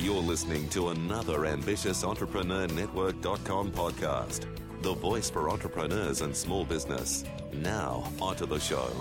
You're 0.00 0.22
listening 0.22 0.68
to 0.68 0.90
another 0.90 1.44
Ambitious 1.44 2.04
Entrepreneur 2.04 2.68
Network.com 2.68 3.72
podcast, 3.72 4.46
the 4.80 4.94
voice 4.94 5.28
for 5.28 5.50
entrepreneurs 5.50 6.20
and 6.20 6.36
small 6.36 6.64
business. 6.64 7.24
Now, 7.52 8.08
onto 8.20 8.46
the 8.46 8.60
show. 8.60 8.92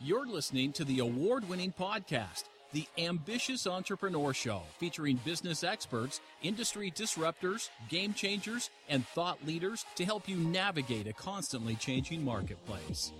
You're 0.00 0.26
listening 0.26 0.72
to 0.72 0.84
the 0.84 1.00
award 1.00 1.46
winning 1.46 1.74
podcast, 1.78 2.44
The 2.72 2.86
Ambitious 2.96 3.66
Entrepreneur 3.66 4.32
Show, 4.32 4.62
featuring 4.78 5.20
business 5.26 5.62
experts, 5.62 6.20
industry 6.42 6.90
disruptors, 6.90 7.68
game 7.90 8.14
changers, 8.14 8.70
and 8.88 9.06
thought 9.08 9.46
leaders 9.46 9.84
to 9.96 10.06
help 10.06 10.26
you 10.26 10.36
navigate 10.38 11.06
a 11.06 11.12
constantly 11.12 11.74
changing 11.74 12.24
marketplace. 12.24 13.12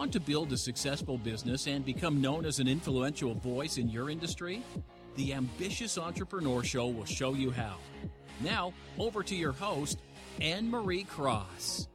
Want 0.00 0.14
to 0.14 0.20
build 0.20 0.50
a 0.50 0.56
successful 0.56 1.18
business 1.18 1.66
and 1.66 1.84
become 1.84 2.22
known 2.22 2.46
as 2.46 2.58
an 2.58 2.66
influential 2.66 3.34
voice 3.34 3.76
in 3.76 3.86
your 3.86 4.08
industry? 4.08 4.62
The 5.16 5.34
Ambitious 5.34 5.98
Entrepreneur 5.98 6.64
Show 6.64 6.86
will 6.86 7.04
show 7.04 7.34
you 7.34 7.50
how. 7.50 7.76
Now, 8.42 8.72
over 8.98 9.22
to 9.22 9.36
your 9.36 9.52
host, 9.52 9.98
Anne 10.40 10.70
Marie 10.70 11.04
Cross 11.04 11.88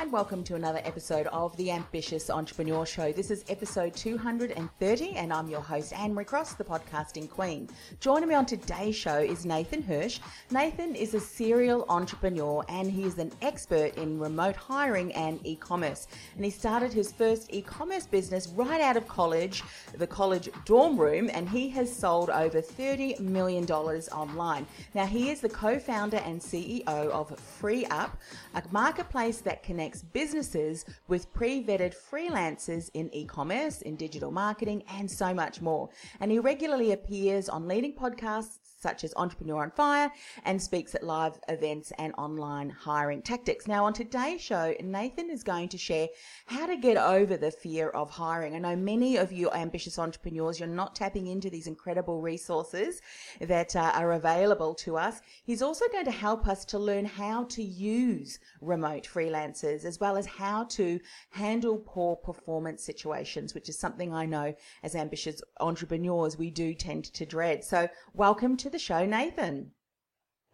and 0.00 0.12
welcome 0.12 0.44
to 0.44 0.54
another 0.54 0.80
episode 0.84 1.26
of 1.28 1.56
the 1.56 1.72
Ambitious 1.72 2.30
Entrepreneur 2.30 2.86
Show. 2.86 3.10
This 3.10 3.32
is 3.32 3.44
episode 3.48 3.96
230, 3.96 5.10
and 5.16 5.32
I'm 5.32 5.48
your 5.48 5.60
host, 5.60 5.92
Anne 5.92 6.14
Marie 6.14 6.24
Cross, 6.24 6.54
the 6.54 6.62
podcasting 6.62 7.28
queen. 7.28 7.68
Joining 7.98 8.28
me 8.28 8.36
on 8.36 8.46
today's 8.46 8.94
show 8.94 9.18
is 9.18 9.44
Nathan 9.44 9.82
Hirsch. 9.82 10.20
Nathan 10.52 10.94
is 10.94 11.14
a 11.14 11.20
serial 11.20 11.84
entrepreneur 11.88 12.64
and 12.68 12.88
he 12.88 13.04
is 13.04 13.18
an 13.18 13.32
expert 13.42 13.96
in 13.96 14.20
remote 14.20 14.54
hiring 14.54 15.12
and 15.14 15.44
e 15.44 15.56
commerce. 15.56 16.06
And 16.36 16.44
he 16.44 16.50
started 16.52 16.92
his 16.92 17.10
first 17.10 17.52
e 17.52 17.60
commerce 17.60 18.06
business 18.06 18.46
right 18.46 18.80
out 18.80 18.96
of 18.96 19.08
college, 19.08 19.64
the 19.96 20.06
college 20.06 20.48
dorm 20.64 20.96
room, 20.96 21.28
and 21.32 21.48
he 21.48 21.68
has 21.70 21.92
sold 21.92 22.30
over 22.30 22.62
$30 22.62 23.18
million 23.18 23.66
online. 23.66 24.64
Now, 24.94 25.06
he 25.06 25.30
is 25.30 25.40
the 25.40 25.48
co 25.48 25.80
founder 25.80 26.18
and 26.18 26.40
CEO 26.40 26.86
of 26.86 27.36
FreeUp, 27.60 28.10
a 28.54 28.62
marketplace 28.70 29.38
that 29.40 29.64
connects 29.64 29.87
connects 29.88 30.02
businesses 30.02 30.84
with 31.08 31.32
pre 31.32 31.64
vetted 31.64 31.94
freelancers 31.94 32.90
in 32.94 33.08
e 33.14 33.24
commerce, 33.24 33.82
in 33.82 33.96
digital 33.96 34.30
marketing, 34.30 34.82
and 34.88 35.10
so 35.10 35.32
much 35.32 35.62
more. 35.62 35.88
And 36.20 36.30
he 36.30 36.38
regularly 36.38 36.92
appears 36.92 37.48
on 37.48 37.66
leading 37.66 37.94
podcasts 37.94 38.67
such 38.78 39.04
as 39.04 39.12
Entrepreneur 39.16 39.62
on 39.62 39.70
Fire 39.70 40.10
and 40.44 40.60
speaks 40.60 40.94
at 40.94 41.02
live 41.02 41.38
events 41.48 41.92
and 41.98 42.14
online 42.16 42.70
hiring 42.70 43.22
tactics. 43.22 43.66
Now, 43.66 43.84
on 43.84 43.92
today's 43.92 44.40
show, 44.40 44.74
Nathan 44.82 45.30
is 45.30 45.42
going 45.42 45.68
to 45.70 45.78
share 45.78 46.08
how 46.46 46.66
to 46.66 46.76
get 46.76 46.96
over 46.96 47.36
the 47.36 47.50
fear 47.50 47.90
of 47.90 48.10
hiring. 48.10 48.54
I 48.54 48.58
know 48.58 48.76
many 48.76 49.16
of 49.16 49.32
you 49.32 49.50
ambitious 49.50 49.98
entrepreneurs, 49.98 50.60
you're 50.60 50.68
not 50.68 50.94
tapping 50.94 51.26
into 51.26 51.50
these 51.50 51.66
incredible 51.66 52.20
resources 52.20 53.00
that 53.40 53.74
uh, 53.74 53.92
are 53.94 54.12
available 54.12 54.74
to 54.76 54.96
us. 54.96 55.20
He's 55.44 55.62
also 55.62 55.86
going 55.90 56.04
to 56.04 56.10
help 56.10 56.46
us 56.46 56.64
to 56.66 56.78
learn 56.78 57.04
how 57.04 57.44
to 57.44 57.62
use 57.62 58.38
remote 58.60 59.08
freelancers 59.12 59.84
as 59.84 59.98
well 59.98 60.16
as 60.16 60.26
how 60.26 60.64
to 60.64 61.00
handle 61.30 61.82
poor 61.84 62.16
performance 62.16 62.84
situations, 62.84 63.54
which 63.54 63.68
is 63.68 63.78
something 63.78 64.14
I 64.14 64.26
know 64.26 64.54
as 64.82 64.94
ambitious 64.94 65.42
entrepreneurs 65.60 66.38
we 66.38 66.50
do 66.50 66.74
tend 66.74 67.04
to 67.04 67.26
dread. 67.26 67.64
So, 67.64 67.88
welcome 68.14 68.56
to 68.58 68.67
the 68.68 68.78
show, 68.78 69.04
Nathan. 69.04 69.72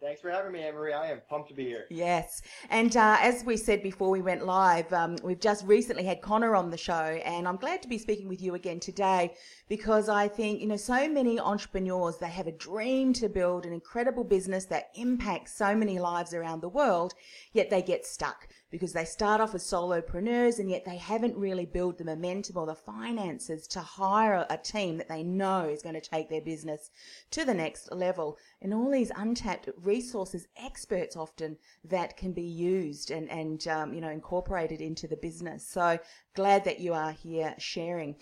Thanks 0.01 0.21
for 0.21 0.29
having 0.29 0.51
me, 0.51 0.63
Emery. 0.63 0.93
I 0.93 1.09
am 1.09 1.21
pumped 1.29 1.49
to 1.49 1.55
be 1.55 1.65
here. 1.65 1.85
Yes. 1.89 2.41
And 2.69 2.95
uh, 2.95 3.17
as 3.21 3.43
we 3.45 3.55
said 3.57 3.81
before 3.81 4.09
we 4.09 4.21
went 4.21 4.45
live, 4.45 4.91
um, 4.93 5.15
we've 5.23 5.39
just 5.39 5.65
recently 5.65 6.03
had 6.03 6.21
Connor 6.21 6.55
on 6.55 6.69
the 6.69 6.77
show, 6.77 6.93
and 6.93 7.47
I'm 7.47 7.55
glad 7.55 7.81
to 7.81 7.87
be 7.87 7.97
speaking 7.97 8.27
with 8.27 8.41
you 8.41 8.55
again 8.55 8.79
today 8.79 9.33
because 9.67 10.09
I 10.09 10.27
think, 10.27 10.61
you 10.61 10.67
know, 10.67 10.77
so 10.77 11.09
many 11.09 11.39
entrepreneurs, 11.39 12.17
they 12.17 12.29
have 12.29 12.45
a 12.45 12.51
dream 12.51 13.13
to 13.13 13.27
build 13.27 13.65
an 13.65 13.73
incredible 13.73 14.23
business 14.23 14.65
that 14.65 14.89
impacts 14.95 15.55
so 15.55 15.75
many 15.75 15.97
lives 15.97 16.33
around 16.33 16.61
the 16.61 16.69
world, 16.69 17.15
yet 17.51 17.71
they 17.71 17.81
get 17.81 18.05
stuck 18.05 18.47
because 18.69 18.93
they 18.93 19.05
start 19.05 19.41
off 19.41 19.55
as 19.55 19.63
solopreneurs 19.63 20.59
and 20.59 20.69
yet 20.69 20.85
they 20.85 20.97
haven't 20.97 21.35
really 21.37 21.65
built 21.65 21.97
the 21.97 22.03
momentum 22.03 22.57
or 22.57 22.65
the 22.67 22.75
finances 22.75 23.67
to 23.67 23.79
hire 23.79 24.45
a 24.49 24.57
team 24.57 24.97
that 24.97 25.07
they 25.07 25.23
know 25.23 25.67
is 25.67 25.81
going 25.81 25.95
to 25.95 26.01
take 26.01 26.29
their 26.29 26.41
business 26.41 26.91
to 27.31 27.45
the 27.45 27.53
next 27.53 27.91
level. 27.91 28.37
And 28.61 28.73
all 28.73 28.91
these 28.91 29.11
untapped 29.15 29.69
resources, 29.81 30.47
experts 30.61 31.15
often 31.15 31.57
that 31.85 32.17
can 32.17 32.33
be 32.33 32.43
used 32.43 33.11
and, 33.11 33.29
and 33.29 33.67
um, 33.67 33.93
you 33.93 34.01
know, 34.01 34.09
incorporated 34.09 34.81
into 34.81 35.07
the 35.07 35.17
business. 35.17 35.67
So 35.67 35.97
glad 36.35 36.65
that 36.65 36.79
you 36.79 36.93
are 36.93 37.11
here 37.11 37.55
sharing 37.57 38.15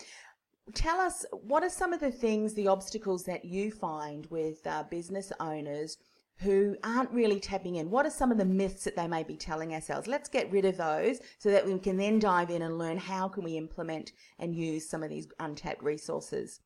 tell 0.72 1.00
us 1.00 1.26
what 1.32 1.62
are 1.62 1.70
some 1.70 1.92
of 1.92 2.00
the 2.00 2.10
things, 2.10 2.54
the 2.54 2.68
obstacles 2.68 3.24
that 3.24 3.44
you 3.44 3.70
find 3.70 4.26
with 4.26 4.66
uh, 4.66 4.84
business 4.84 5.32
owners 5.40 5.98
who 6.38 6.76
aren't 6.82 7.10
really 7.12 7.38
tapping 7.38 7.76
in? 7.76 7.90
What 7.90 8.06
are 8.06 8.10
some 8.10 8.32
of 8.32 8.38
the 8.38 8.44
myths 8.44 8.84
that 8.84 8.96
they 8.96 9.06
may 9.06 9.22
be 9.22 9.36
telling 9.36 9.74
ourselves? 9.74 10.06
Let's 10.06 10.28
get 10.28 10.50
rid 10.50 10.64
of 10.64 10.76
those 10.76 11.20
so 11.38 11.50
that 11.50 11.66
we 11.66 11.78
can 11.78 11.96
then 11.96 12.18
dive 12.18 12.50
in 12.50 12.62
and 12.62 12.78
learn 12.78 12.98
how 12.98 13.28
can 13.28 13.44
we 13.44 13.56
implement 13.56 14.12
and 14.38 14.54
use 14.54 14.88
some 14.88 15.02
of 15.02 15.10
these 15.10 15.28
untapped 15.38 15.82
resources. 15.82 16.60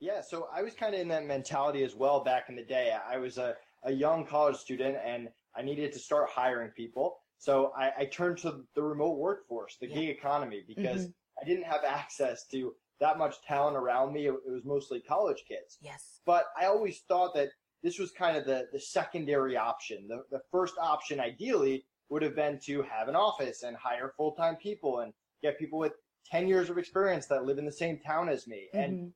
Yeah, 0.00 0.20
so 0.20 0.48
I 0.54 0.62
was 0.62 0.74
kind 0.74 0.94
of 0.94 1.00
in 1.00 1.08
that 1.08 1.26
mentality 1.26 1.82
as 1.82 1.94
well 1.94 2.22
back 2.22 2.48
in 2.48 2.56
the 2.56 2.64
day. 2.64 2.96
I 3.08 3.16
was 3.16 3.36
a, 3.38 3.54
a 3.84 3.92
young 3.92 4.24
college 4.24 4.56
student 4.56 4.96
and 5.04 5.28
I 5.56 5.62
needed 5.62 5.92
to 5.92 5.98
start 5.98 6.28
hiring 6.30 6.70
people. 6.70 7.18
So 7.38 7.72
I, 7.76 7.92
I 7.98 8.04
turned 8.06 8.38
to 8.38 8.64
the 8.74 8.82
remote 8.82 9.18
workforce, 9.18 9.76
the 9.80 9.88
yeah. 9.88 9.94
gig 9.94 10.08
economy, 10.10 10.64
because 10.66 11.02
mm-hmm. 11.02 11.10
I 11.40 11.46
didn't 11.46 11.64
have 11.64 11.84
access 11.84 12.46
to 12.48 12.74
that 13.00 13.18
much 13.18 13.42
talent 13.42 13.76
around 13.76 14.12
me. 14.12 14.26
It, 14.26 14.34
it 14.46 14.50
was 14.50 14.64
mostly 14.64 15.00
college 15.00 15.44
kids. 15.46 15.78
Yes. 15.80 16.20
But 16.26 16.46
I 16.60 16.66
always 16.66 17.00
thought 17.08 17.34
that 17.34 17.48
this 17.82 17.98
was 17.98 18.10
kind 18.10 18.36
of 18.36 18.44
the, 18.44 18.66
the 18.72 18.80
secondary 18.80 19.56
option. 19.56 20.08
The, 20.08 20.22
the 20.30 20.42
first 20.50 20.74
option, 20.80 21.20
ideally, 21.20 21.84
would 22.10 22.22
have 22.22 22.34
been 22.34 22.58
to 22.64 22.82
have 22.82 23.08
an 23.08 23.16
office 23.16 23.62
and 23.62 23.76
hire 23.76 24.12
full 24.16 24.32
time 24.32 24.56
people 24.56 25.00
and 25.00 25.12
get 25.42 25.58
people 25.58 25.78
with 25.78 25.92
10 26.30 26.48
years 26.48 26.70
of 26.70 26.78
experience 26.78 27.26
that 27.26 27.44
live 27.44 27.58
in 27.58 27.64
the 27.64 27.72
same 27.72 27.98
town 27.98 28.28
as 28.28 28.46
me. 28.46 28.68
Mm-hmm. 28.74 28.84
And 28.84 29.12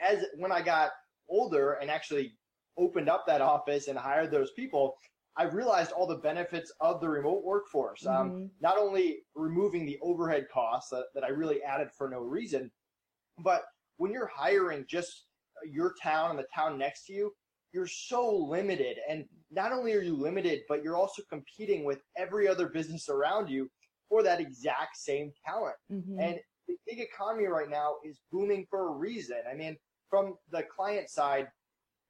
as 0.00 0.24
when 0.36 0.52
I 0.52 0.62
got 0.62 0.90
older 1.28 1.72
and 1.74 1.90
actually 1.90 2.32
opened 2.78 3.08
up 3.08 3.26
that 3.26 3.40
office 3.40 3.88
and 3.88 3.98
hired 3.98 4.30
those 4.30 4.52
people, 4.52 4.96
I 5.38 5.44
realized 5.44 5.92
all 5.92 6.06
the 6.06 6.16
benefits 6.16 6.72
of 6.80 7.00
the 7.00 7.08
remote 7.08 7.44
workforce. 7.44 8.04
Um, 8.04 8.30
mm-hmm. 8.30 8.46
Not 8.60 8.76
only 8.76 9.20
removing 9.36 9.86
the 9.86 9.98
overhead 10.02 10.46
costs 10.52 10.90
that, 10.90 11.04
that 11.14 11.22
I 11.22 11.28
really 11.28 11.62
added 11.62 11.88
for 11.96 12.10
no 12.10 12.20
reason, 12.20 12.70
but 13.38 13.62
when 13.98 14.12
you're 14.12 14.30
hiring 14.34 14.84
just 14.88 15.26
your 15.64 15.94
town 16.02 16.30
and 16.30 16.38
the 16.38 16.46
town 16.54 16.76
next 16.76 17.06
to 17.06 17.12
you, 17.12 17.32
you're 17.72 17.86
so 17.86 18.34
limited. 18.34 18.96
And 19.08 19.26
not 19.50 19.72
only 19.72 19.92
are 19.92 20.00
you 20.00 20.16
limited, 20.16 20.62
but 20.68 20.82
you're 20.82 20.96
also 20.96 21.22
competing 21.30 21.84
with 21.84 22.00
every 22.16 22.48
other 22.48 22.68
business 22.68 23.08
around 23.08 23.48
you 23.48 23.70
for 24.08 24.22
that 24.24 24.40
exact 24.40 24.96
same 24.96 25.32
talent. 25.46 25.76
Mm-hmm. 25.92 26.18
And 26.18 26.38
the 26.66 26.76
gig 26.88 27.00
economy 27.00 27.46
right 27.46 27.70
now 27.70 27.96
is 28.04 28.20
booming 28.32 28.66
for 28.70 28.88
a 28.88 28.92
reason. 28.92 29.38
I 29.50 29.54
mean, 29.54 29.76
from 30.10 30.34
the 30.50 30.64
client 30.74 31.10
side, 31.10 31.48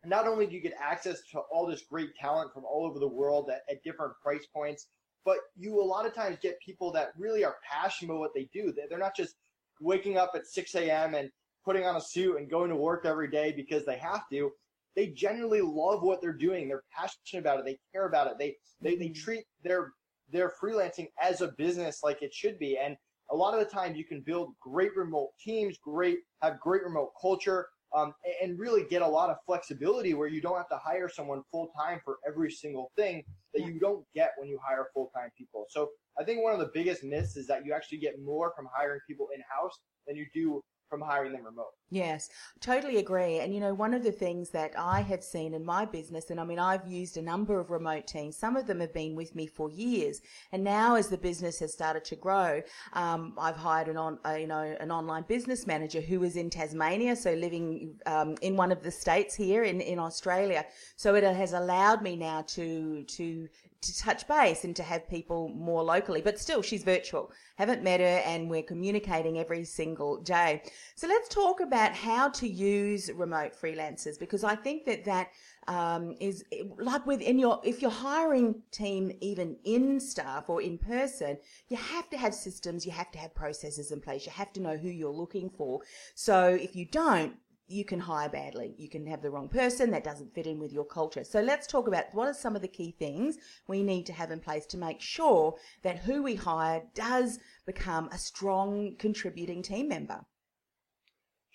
not 0.08 0.26
only 0.26 0.46
do 0.46 0.54
you 0.54 0.60
get 0.60 0.74
access 0.80 1.20
to 1.32 1.40
all 1.52 1.66
this 1.66 1.82
great 1.90 2.14
talent 2.16 2.52
from 2.52 2.64
all 2.64 2.86
over 2.86 2.98
the 2.98 3.08
world 3.08 3.50
at, 3.50 3.62
at 3.70 3.82
different 3.82 4.12
price 4.22 4.46
points, 4.54 4.88
but 5.24 5.38
you 5.56 5.80
a 5.80 5.82
lot 5.82 6.06
of 6.06 6.14
times 6.14 6.38
get 6.42 6.58
people 6.60 6.92
that 6.92 7.10
really 7.18 7.44
are 7.44 7.56
passionate 7.68 8.12
about 8.12 8.20
what 8.20 8.34
they 8.34 8.48
do. 8.52 8.72
They're 8.88 8.98
not 8.98 9.16
just 9.16 9.34
waking 9.80 10.16
up 10.16 10.32
at 10.34 10.46
6 10.46 10.74
a.m. 10.76 11.14
and 11.14 11.30
putting 11.64 11.84
on 11.84 11.96
a 11.96 12.00
suit 12.00 12.36
and 12.38 12.50
going 12.50 12.70
to 12.70 12.76
work 12.76 13.04
every 13.04 13.30
day 13.30 13.52
because 13.52 13.84
they 13.84 13.98
have 13.98 14.22
to 14.30 14.50
they 14.98 15.06
genuinely 15.06 15.60
love 15.60 16.02
what 16.02 16.20
they're 16.20 16.32
doing. 16.32 16.66
They're 16.66 16.82
passionate 16.92 17.40
about 17.40 17.60
it. 17.60 17.64
They 17.64 17.78
care 17.92 18.06
about 18.08 18.26
it. 18.26 18.32
They 18.36 18.56
they, 18.80 18.96
they 18.96 19.10
mm-hmm. 19.10 19.22
treat 19.22 19.44
their 19.62 19.92
their 20.30 20.52
freelancing 20.60 21.06
as 21.22 21.40
a 21.40 21.52
business 21.56 22.00
like 22.02 22.20
it 22.20 22.34
should 22.34 22.58
be. 22.58 22.76
And 22.76 22.96
a 23.30 23.36
lot 23.36 23.54
of 23.54 23.60
the 23.60 23.72
time 23.72 23.94
you 23.94 24.04
can 24.04 24.22
build 24.22 24.54
great 24.60 24.96
remote 24.96 25.30
teams, 25.38 25.78
great 25.78 26.18
have 26.42 26.58
great 26.58 26.82
remote 26.82 27.12
culture, 27.20 27.68
um, 27.94 28.12
and 28.42 28.58
really 28.58 28.84
get 28.84 29.02
a 29.02 29.06
lot 29.06 29.30
of 29.30 29.36
flexibility 29.46 30.14
where 30.14 30.28
you 30.28 30.40
don't 30.40 30.56
have 30.56 30.68
to 30.68 30.76
hire 30.76 31.08
someone 31.08 31.42
full 31.50 31.70
time 31.78 32.00
for 32.04 32.18
every 32.26 32.50
single 32.50 32.90
thing 32.96 33.24
that 33.54 33.64
you 33.64 33.78
don't 33.78 34.04
get 34.14 34.32
when 34.38 34.48
you 34.48 34.58
hire 34.62 34.88
full 34.92 35.10
time 35.14 35.30
people. 35.36 35.66
So 35.68 35.90
I 36.18 36.24
think 36.24 36.42
one 36.42 36.52
of 36.52 36.58
the 36.58 36.70
biggest 36.74 37.02
myths 37.04 37.36
is 37.36 37.46
that 37.46 37.64
you 37.64 37.72
actually 37.72 37.98
get 37.98 38.20
more 38.20 38.52
from 38.54 38.68
hiring 38.72 39.00
people 39.08 39.28
in 39.34 39.40
house 39.40 39.78
than 40.06 40.16
you 40.16 40.26
do 40.34 40.62
from 40.90 41.00
hiring 41.00 41.32
them 41.32 41.44
remote. 41.44 41.77
Yes, 41.90 42.28
totally 42.60 42.98
agree. 42.98 43.38
And 43.38 43.54
you 43.54 43.60
know, 43.60 43.72
one 43.72 43.94
of 43.94 44.02
the 44.02 44.12
things 44.12 44.50
that 44.50 44.72
I 44.78 45.00
have 45.00 45.24
seen 45.24 45.54
in 45.54 45.64
my 45.64 45.86
business, 45.86 46.28
and 46.28 46.38
I 46.38 46.44
mean, 46.44 46.58
I've 46.58 46.86
used 46.86 47.16
a 47.16 47.22
number 47.22 47.58
of 47.58 47.70
remote 47.70 48.06
teams. 48.06 48.36
Some 48.36 48.56
of 48.56 48.66
them 48.66 48.80
have 48.80 48.92
been 48.92 49.14
with 49.14 49.34
me 49.34 49.46
for 49.46 49.70
years, 49.70 50.20
and 50.52 50.62
now 50.62 50.96
as 50.96 51.08
the 51.08 51.16
business 51.16 51.60
has 51.60 51.72
started 51.72 52.04
to 52.04 52.16
grow, 52.16 52.60
um, 52.92 53.32
I've 53.38 53.56
hired 53.56 53.88
an 53.88 53.96
on, 53.96 54.18
uh, 54.26 54.34
you 54.34 54.46
know, 54.46 54.76
an 54.80 54.90
online 54.90 55.24
business 55.28 55.66
manager 55.66 56.02
who 56.02 56.22
is 56.24 56.36
in 56.36 56.50
Tasmania, 56.50 57.16
so 57.16 57.32
living 57.32 57.94
um, 58.04 58.36
in 58.42 58.54
one 58.54 58.70
of 58.70 58.82
the 58.82 58.90
states 58.90 59.34
here 59.34 59.64
in 59.64 59.80
in 59.80 59.98
Australia. 59.98 60.66
So 60.96 61.14
it 61.14 61.24
has 61.24 61.54
allowed 61.54 62.02
me 62.02 62.16
now 62.16 62.42
to 62.48 63.02
to 63.04 63.48
to 63.80 63.96
touch 63.96 64.26
base 64.26 64.64
and 64.64 64.74
to 64.74 64.82
have 64.82 65.08
people 65.08 65.48
more 65.50 65.82
locally. 65.84 66.20
But 66.20 66.38
still, 66.38 66.62
she's 66.62 66.82
virtual. 66.82 67.30
Haven't 67.56 67.82
met 67.82 68.00
her, 68.00 68.22
and 68.26 68.50
we're 68.50 68.62
communicating 68.62 69.38
every 69.38 69.64
single 69.64 70.20
day. 70.20 70.62
So 70.96 71.06
let's 71.06 71.28
talk 71.28 71.60
about 71.60 71.77
how 71.86 72.28
to 72.28 72.48
use 72.48 73.10
remote 73.12 73.52
freelancers 73.60 74.18
because 74.18 74.44
I 74.44 74.54
think 74.54 74.84
that 74.86 75.04
that 75.04 75.28
um, 75.66 76.14
is 76.20 76.44
like 76.78 77.06
within 77.06 77.38
your 77.38 77.60
if 77.64 77.82
you're 77.82 77.90
hiring 77.90 78.62
team 78.70 79.12
even 79.20 79.56
in 79.64 80.00
staff 80.00 80.48
or 80.48 80.62
in 80.62 80.78
person 80.78 81.38
you 81.68 81.76
have 81.76 82.08
to 82.10 82.16
have 82.16 82.34
systems 82.34 82.86
you 82.86 82.92
have 82.92 83.10
to 83.12 83.18
have 83.18 83.34
processes 83.34 83.90
in 83.90 84.00
place 84.00 84.24
you 84.24 84.32
have 84.32 84.52
to 84.54 84.60
know 84.60 84.76
who 84.76 84.88
you're 84.88 85.10
looking 85.10 85.50
for 85.50 85.80
so 86.14 86.46
if 86.48 86.74
you 86.74 86.86
don't 86.86 87.34
you 87.70 87.84
can 87.84 88.00
hire 88.00 88.30
badly. 88.30 88.74
You 88.78 88.88
can 88.88 89.06
have 89.06 89.20
the 89.20 89.30
wrong 89.30 89.48
person 89.48 89.90
that 89.90 90.02
doesn't 90.02 90.34
fit 90.34 90.46
in 90.46 90.58
with 90.58 90.72
your 90.72 90.86
culture. 90.86 91.22
So 91.22 91.42
let's 91.42 91.66
talk 91.66 91.86
about 91.86 92.06
what 92.14 92.26
are 92.26 92.34
some 92.34 92.56
of 92.56 92.62
the 92.62 92.68
key 92.68 92.96
things 92.98 93.36
we 93.66 93.82
need 93.82 94.06
to 94.06 94.12
have 94.14 94.30
in 94.30 94.40
place 94.40 94.64
to 94.66 94.78
make 94.78 95.02
sure 95.02 95.54
that 95.82 95.98
who 95.98 96.22
we 96.22 96.34
hire 96.34 96.82
does 96.94 97.38
become 97.66 98.08
a 98.08 98.18
strong 98.18 98.96
contributing 98.98 99.62
team 99.62 99.88
member. 99.88 100.24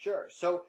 Sure. 0.03 0.27
So 0.29 0.63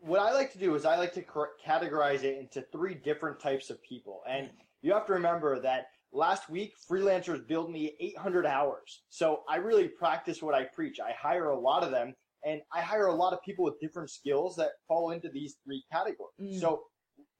what 0.00 0.20
I 0.20 0.32
like 0.32 0.50
to 0.52 0.58
do 0.58 0.74
is 0.74 0.86
I 0.86 0.96
like 0.96 1.12
to 1.14 1.24
categorize 1.66 2.22
it 2.22 2.38
into 2.38 2.66
three 2.72 2.94
different 2.94 3.38
types 3.38 3.68
of 3.68 3.82
people. 3.82 4.22
And 4.28 4.48
you 4.80 4.92
have 4.94 5.06
to 5.06 5.12
remember 5.12 5.60
that 5.60 5.88
last 6.12 6.48
week 6.48 6.72
freelancers 6.90 7.46
billed 7.46 7.70
me 7.70 7.94
800 8.00 8.46
hours. 8.46 9.02
So 9.10 9.42
I 9.48 9.56
really 9.56 9.88
practice 9.88 10.42
what 10.42 10.54
I 10.54 10.64
preach. 10.64 11.00
I 11.00 11.12
hire 11.20 11.50
a 11.50 11.58
lot 11.58 11.82
of 11.82 11.90
them 11.90 12.14
and 12.46 12.62
I 12.72 12.80
hire 12.80 13.08
a 13.08 13.14
lot 13.14 13.34
of 13.34 13.42
people 13.44 13.64
with 13.64 13.78
different 13.78 14.08
skills 14.08 14.56
that 14.56 14.70
fall 14.86 15.10
into 15.10 15.28
these 15.28 15.56
three 15.66 15.84
categories. 15.92 16.32
Mm. 16.40 16.60
So 16.60 16.84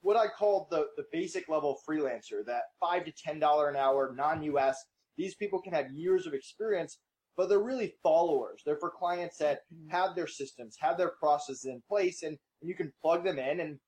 what 0.02 0.18
I 0.18 0.26
call 0.26 0.68
the, 0.70 0.88
the 0.98 1.04
basic 1.12 1.48
level 1.48 1.78
freelancer, 1.88 2.44
that 2.46 2.62
five 2.78 3.06
to 3.06 3.12
ten 3.12 3.38
dollar 3.38 3.70
an 3.70 3.76
hour, 3.76 4.12
non-US, 4.14 4.76
these 5.16 5.34
people 5.34 5.62
can 5.62 5.72
have 5.72 5.90
years 5.92 6.26
of 6.26 6.34
experience, 6.34 6.98
but 7.38 7.48
they're 7.48 7.60
really 7.60 7.94
followers. 8.02 8.62
They're 8.66 8.80
for 8.80 8.90
clients 8.90 9.38
that 9.38 9.60
mm. 9.72 9.88
have 9.90 10.16
their 10.16 10.26
systems, 10.26 10.76
have 10.80 10.98
their 10.98 11.12
processes 11.20 11.66
in 11.66 11.80
place, 11.88 12.24
and, 12.24 12.36
and 12.60 12.68
you 12.68 12.74
can 12.74 12.92
plug 13.00 13.24
them 13.24 13.38
in. 13.38 13.60
And 13.60 13.78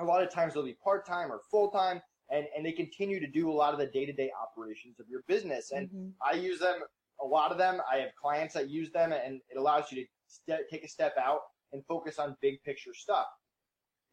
a 0.00 0.04
lot 0.04 0.22
of 0.22 0.30
times 0.30 0.54
they'll 0.54 0.64
be 0.64 0.78
part 0.82 1.06
time 1.06 1.30
or 1.30 1.42
full 1.50 1.70
time, 1.70 2.00
and, 2.30 2.46
and 2.56 2.64
they 2.64 2.72
continue 2.72 3.20
to 3.20 3.26
do 3.30 3.50
a 3.50 3.52
lot 3.52 3.74
of 3.74 3.78
the 3.78 3.86
day 3.86 4.06
to 4.06 4.14
day 4.14 4.30
operations 4.42 4.98
of 4.98 5.06
your 5.10 5.20
business. 5.28 5.72
And 5.72 5.88
mm-hmm. 5.88 6.08
I 6.26 6.40
use 6.40 6.58
them, 6.58 6.76
a 7.22 7.26
lot 7.26 7.52
of 7.52 7.58
them. 7.58 7.82
I 7.92 7.98
have 7.98 8.08
clients 8.20 8.54
that 8.54 8.70
use 8.70 8.90
them, 8.92 9.12
and 9.12 9.42
it 9.50 9.58
allows 9.58 9.92
you 9.92 10.02
to 10.02 10.08
st- 10.26 10.68
take 10.70 10.82
a 10.82 10.88
step 10.88 11.14
out 11.22 11.40
and 11.74 11.84
focus 11.86 12.18
on 12.18 12.34
big 12.40 12.62
picture 12.64 12.94
stuff. 12.94 13.26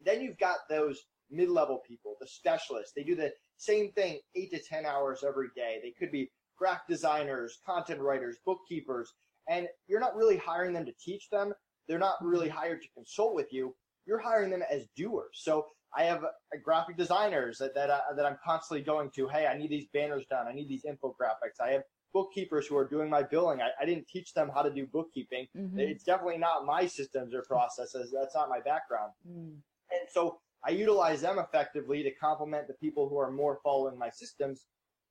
Then 0.04 0.20
you've 0.20 0.38
got 0.38 0.58
those 0.68 1.00
mid 1.30 1.48
level 1.48 1.80
people, 1.88 2.16
the 2.20 2.26
specialists. 2.26 2.92
They 2.94 3.02
do 3.02 3.16
the 3.16 3.32
same 3.56 3.92
thing 3.92 4.18
eight 4.34 4.50
to 4.50 4.60
10 4.62 4.84
hours 4.84 5.24
every 5.26 5.48
day. 5.56 5.78
They 5.82 5.94
could 5.98 6.12
be 6.12 6.30
graphic 6.58 6.88
designers, 6.88 7.58
content 7.66 8.00
writers, 8.00 8.36
bookkeepers, 8.44 9.12
and 9.48 9.68
you're 9.86 10.00
not 10.00 10.16
really 10.16 10.36
hiring 10.36 10.72
them 10.72 10.86
to 10.86 10.92
teach 11.04 11.28
them. 11.30 11.52
They're 11.88 11.98
not 11.98 12.16
really 12.22 12.48
hired 12.48 12.82
to 12.82 12.88
consult 12.94 13.34
with 13.34 13.52
you. 13.52 13.74
You're 14.06 14.20
hiring 14.20 14.50
them 14.50 14.62
as 14.70 14.86
doers. 14.96 15.32
So 15.34 15.66
I 15.96 16.04
have 16.04 16.24
a 16.52 16.58
graphic 16.58 16.96
designers 16.96 17.58
that 17.58 17.74
that, 17.74 17.90
uh, 17.90 18.00
that 18.16 18.26
I'm 18.26 18.38
constantly 18.44 18.82
going 18.82 19.10
to. 19.16 19.28
Hey, 19.28 19.46
I 19.46 19.56
need 19.56 19.70
these 19.70 19.86
banners 19.92 20.24
done. 20.28 20.46
I 20.48 20.52
need 20.52 20.68
these 20.68 20.84
infographics. 20.84 21.60
I 21.62 21.70
have 21.70 21.82
bookkeepers 22.12 22.66
who 22.66 22.76
are 22.76 22.88
doing 22.88 23.10
my 23.10 23.22
billing. 23.22 23.60
I, 23.60 23.70
I 23.80 23.84
didn't 23.84 24.08
teach 24.08 24.32
them 24.34 24.50
how 24.54 24.62
to 24.62 24.70
do 24.70 24.86
bookkeeping. 24.86 25.46
Mm-hmm. 25.56 25.78
It's 25.78 26.04
definitely 26.04 26.38
not 26.38 26.64
my 26.64 26.86
systems 26.86 27.34
or 27.34 27.42
processes. 27.42 28.14
That's 28.16 28.34
not 28.34 28.48
my 28.48 28.60
background. 28.60 29.12
Mm. 29.28 29.56
And 29.90 30.08
so 30.10 30.38
I 30.64 30.70
utilize 30.70 31.20
them 31.20 31.38
effectively 31.38 32.02
to 32.02 32.10
complement 32.12 32.68
the 32.68 32.74
people 32.74 33.08
who 33.08 33.18
are 33.18 33.30
more 33.30 33.58
following 33.62 33.98
my 33.98 34.10
systems. 34.10 34.66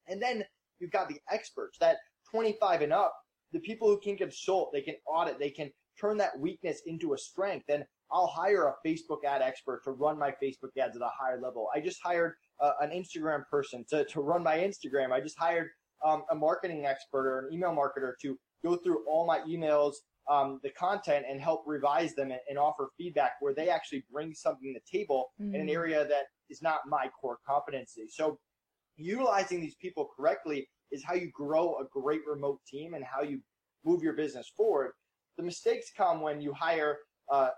And 0.07 0.21
then 0.21 0.45
you've 0.83 0.91
got 0.91 1.07
the 1.07 1.19
experts 1.31 1.77
that 1.79 1.95
25 2.29 2.81
and 2.81 2.93
up, 2.93 3.15
the 3.53 3.59
people 3.59 3.87
who 3.87 3.99
can 3.99 4.17
consult, 4.17 4.71
they 4.73 4.81
can 4.81 4.95
audit, 5.07 5.39
they 5.39 5.49
can 5.49 5.71
turn 5.99 6.17
that 6.17 6.37
weakness 6.37 6.81
into 6.85 7.13
a 7.13 7.17
strength. 7.17 7.65
And 7.69 7.85
I'll 8.11 8.27
hire 8.27 8.67
a 8.67 8.87
Facebook 8.87 9.23
ad 9.25 9.41
expert 9.41 9.81
to 9.85 9.91
run 9.91 10.19
my 10.19 10.31
Facebook 10.43 10.75
ads 10.79 10.97
at 10.97 11.01
a 11.01 11.09
higher 11.17 11.39
level. 11.41 11.69
I 11.73 11.79
just 11.79 11.99
hired 12.03 12.33
uh, 12.59 12.71
an 12.81 12.89
Instagram 12.89 13.43
person 13.49 13.85
to, 13.91 14.03
to 14.05 14.21
run 14.21 14.43
my 14.43 14.57
Instagram. 14.57 15.11
I 15.11 15.21
just 15.21 15.39
hired 15.39 15.69
um, 16.05 16.23
a 16.29 16.35
marketing 16.35 16.85
expert 16.85 17.25
or 17.25 17.47
an 17.47 17.53
email 17.53 17.71
marketer 17.71 18.13
to 18.21 18.37
go 18.63 18.75
through 18.75 19.05
all 19.07 19.25
my 19.25 19.39
emails, 19.41 19.93
um, 20.29 20.59
the 20.63 20.69
content, 20.71 21.25
and 21.29 21.39
help 21.39 21.63
revise 21.65 22.13
them 22.13 22.31
and, 22.31 22.39
and, 22.49 22.57
offer 22.57 22.89
feedback 22.97 23.33
where 23.39 23.53
they 23.53 23.69
actually 23.69 24.03
bring 24.11 24.33
something 24.33 24.73
to 24.73 24.79
the 24.79 24.97
table 24.97 25.31
mm-hmm. 25.41 25.55
in 25.55 25.61
an 25.61 25.67
mm. 25.67 25.73
area 25.73 26.05
that 26.07 26.23
is 26.49 26.61
not 26.61 26.79
my 26.87 27.09
core 27.19 27.37
competency. 27.45 28.03
So 28.09 28.37
utilizing 28.95 29.61
these 29.61 29.75
people 29.75 30.09
correctly 30.15 30.67
is 30.91 31.03
how 31.03 31.13
you 31.13 31.29
grow 31.33 31.77
a 31.79 31.85
great 31.91 32.21
remote 32.27 32.59
team 32.67 32.93
and 32.93 33.03
how 33.03 33.21
you 33.21 33.39
move 33.85 34.03
your 34.03 34.13
business 34.13 34.51
forward. 34.55 34.91
The 35.37 35.43
mistakes 35.43 35.91
come 35.95 36.21
when 36.21 36.41
you 36.41 36.53
hire 36.53 36.99
uh, 37.31 37.49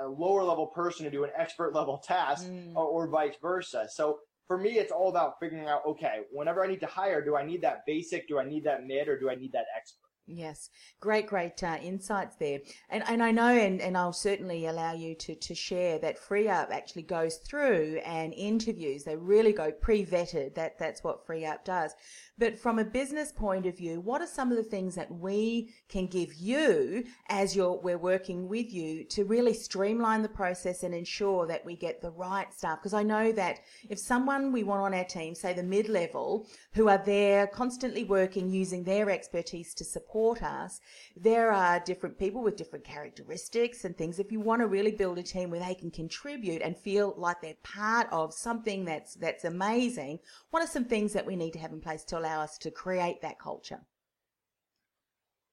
a 0.00 0.06
lower 0.06 0.42
level 0.44 0.66
person 0.66 1.04
to 1.04 1.10
do 1.10 1.24
an 1.24 1.30
expert 1.36 1.74
level 1.74 1.98
task 2.04 2.46
mm. 2.46 2.74
or, 2.74 2.86
or 2.86 3.08
vice 3.08 3.34
versa. 3.40 3.86
So 3.90 4.18
for 4.46 4.58
me, 4.58 4.78
it's 4.78 4.92
all 4.92 5.08
about 5.08 5.34
figuring 5.40 5.66
out, 5.66 5.82
okay, 5.86 6.20
whenever 6.30 6.64
I 6.64 6.68
need 6.68 6.80
to 6.80 6.86
hire, 6.86 7.24
do 7.24 7.36
I 7.36 7.44
need 7.44 7.62
that 7.62 7.82
basic? 7.86 8.28
Do 8.28 8.38
I 8.38 8.44
need 8.44 8.64
that 8.64 8.84
mid 8.84 9.08
or 9.08 9.18
do 9.18 9.30
I 9.30 9.34
need 9.34 9.52
that 9.52 9.66
expert? 9.76 10.11
Yes, 10.34 10.70
great, 10.98 11.26
great 11.26 11.62
uh, 11.62 11.76
insights 11.82 12.36
there. 12.36 12.60
And, 12.88 13.04
and 13.06 13.22
I 13.22 13.32
know, 13.32 13.48
and, 13.48 13.82
and 13.82 13.98
I'll 13.98 14.14
certainly 14.14 14.64
allow 14.64 14.94
you 14.94 15.14
to, 15.16 15.34
to 15.34 15.54
share 15.54 15.98
that 15.98 16.18
FreeUp 16.18 16.70
actually 16.70 17.02
goes 17.02 17.36
through 17.36 18.00
and 18.02 18.32
interviews. 18.32 19.04
They 19.04 19.16
really 19.16 19.52
go 19.52 19.70
pre-vetted. 19.70 20.54
That, 20.54 20.78
that's 20.78 21.04
what 21.04 21.26
FreeUp 21.26 21.64
does. 21.64 21.92
But 22.38 22.58
from 22.58 22.78
a 22.78 22.84
business 22.84 23.30
point 23.30 23.66
of 23.66 23.76
view, 23.76 24.00
what 24.00 24.22
are 24.22 24.26
some 24.26 24.50
of 24.50 24.56
the 24.56 24.62
things 24.62 24.94
that 24.94 25.12
we 25.12 25.74
can 25.90 26.06
give 26.06 26.32
you 26.32 27.04
as 27.28 27.54
you're, 27.54 27.78
we're 27.82 27.98
working 27.98 28.48
with 28.48 28.72
you 28.72 29.04
to 29.10 29.24
really 29.24 29.52
streamline 29.52 30.22
the 30.22 30.30
process 30.30 30.82
and 30.82 30.94
ensure 30.94 31.46
that 31.46 31.64
we 31.64 31.76
get 31.76 32.00
the 32.00 32.10
right 32.10 32.52
staff? 32.54 32.78
Because 32.78 32.94
I 32.94 33.02
know 33.02 33.32
that 33.32 33.60
if 33.90 33.98
someone 33.98 34.50
we 34.50 34.64
want 34.64 34.80
on 34.80 34.94
our 34.94 35.04
team, 35.04 35.34
say 35.34 35.52
the 35.52 35.62
mid-level, 35.62 36.48
who 36.72 36.88
are 36.88 37.02
there 37.04 37.46
constantly 37.48 38.04
working 38.04 38.48
using 38.48 38.82
their 38.82 39.10
expertise 39.10 39.74
to 39.74 39.84
support 39.84 40.21
us, 40.30 40.80
there 41.16 41.52
are 41.52 41.80
different 41.80 42.18
people 42.18 42.42
with 42.42 42.56
different 42.56 42.84
characteristics 42.84 43.84
and 43.84 43.96
things. 43.96 44.18
If 44.18 44.30
you 44.30 44.40
want 44.40 44.60
to 44.60 44.66
really 44.66 44.92
build 44.92 45.18
a 45.18 45.22
team 45.22 45.50
where 45.50 45.60
they 45.60 45.74
can 45.74 45.90
contribute 45.90 46.62
and 46.62 46.76
feel 46.76 47.14
like 47.16 47.40
they're 47.40 47.54
part 47.64 48.08
of 48.12 48.32
something 48.32 48.84
that's, 48.84 49.14
that's 49.14 49.44
amazing, 49.44 50.20
what 50.50 50.62
are 50.62 50.68
some 50.68 50.84
things 50.84 51.12
that 51.12 51.26
we 51.26 51.36
need 51.36 51.52
to 51.54 51.58
have 51.58 51.72
in 51.72 51.80
place 51.80 52.04
to 52.04 52.18
allow 52.18 52.40
us 52.40 52.56
to 52.58 52.70
create 52.70 53.20
that 53.22 53.38
culture. 53.38 53.80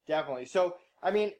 Definitely. 0.08 0.46
So, 0.46 0.76
I 1.02 1.12
mean, 1.12 1.34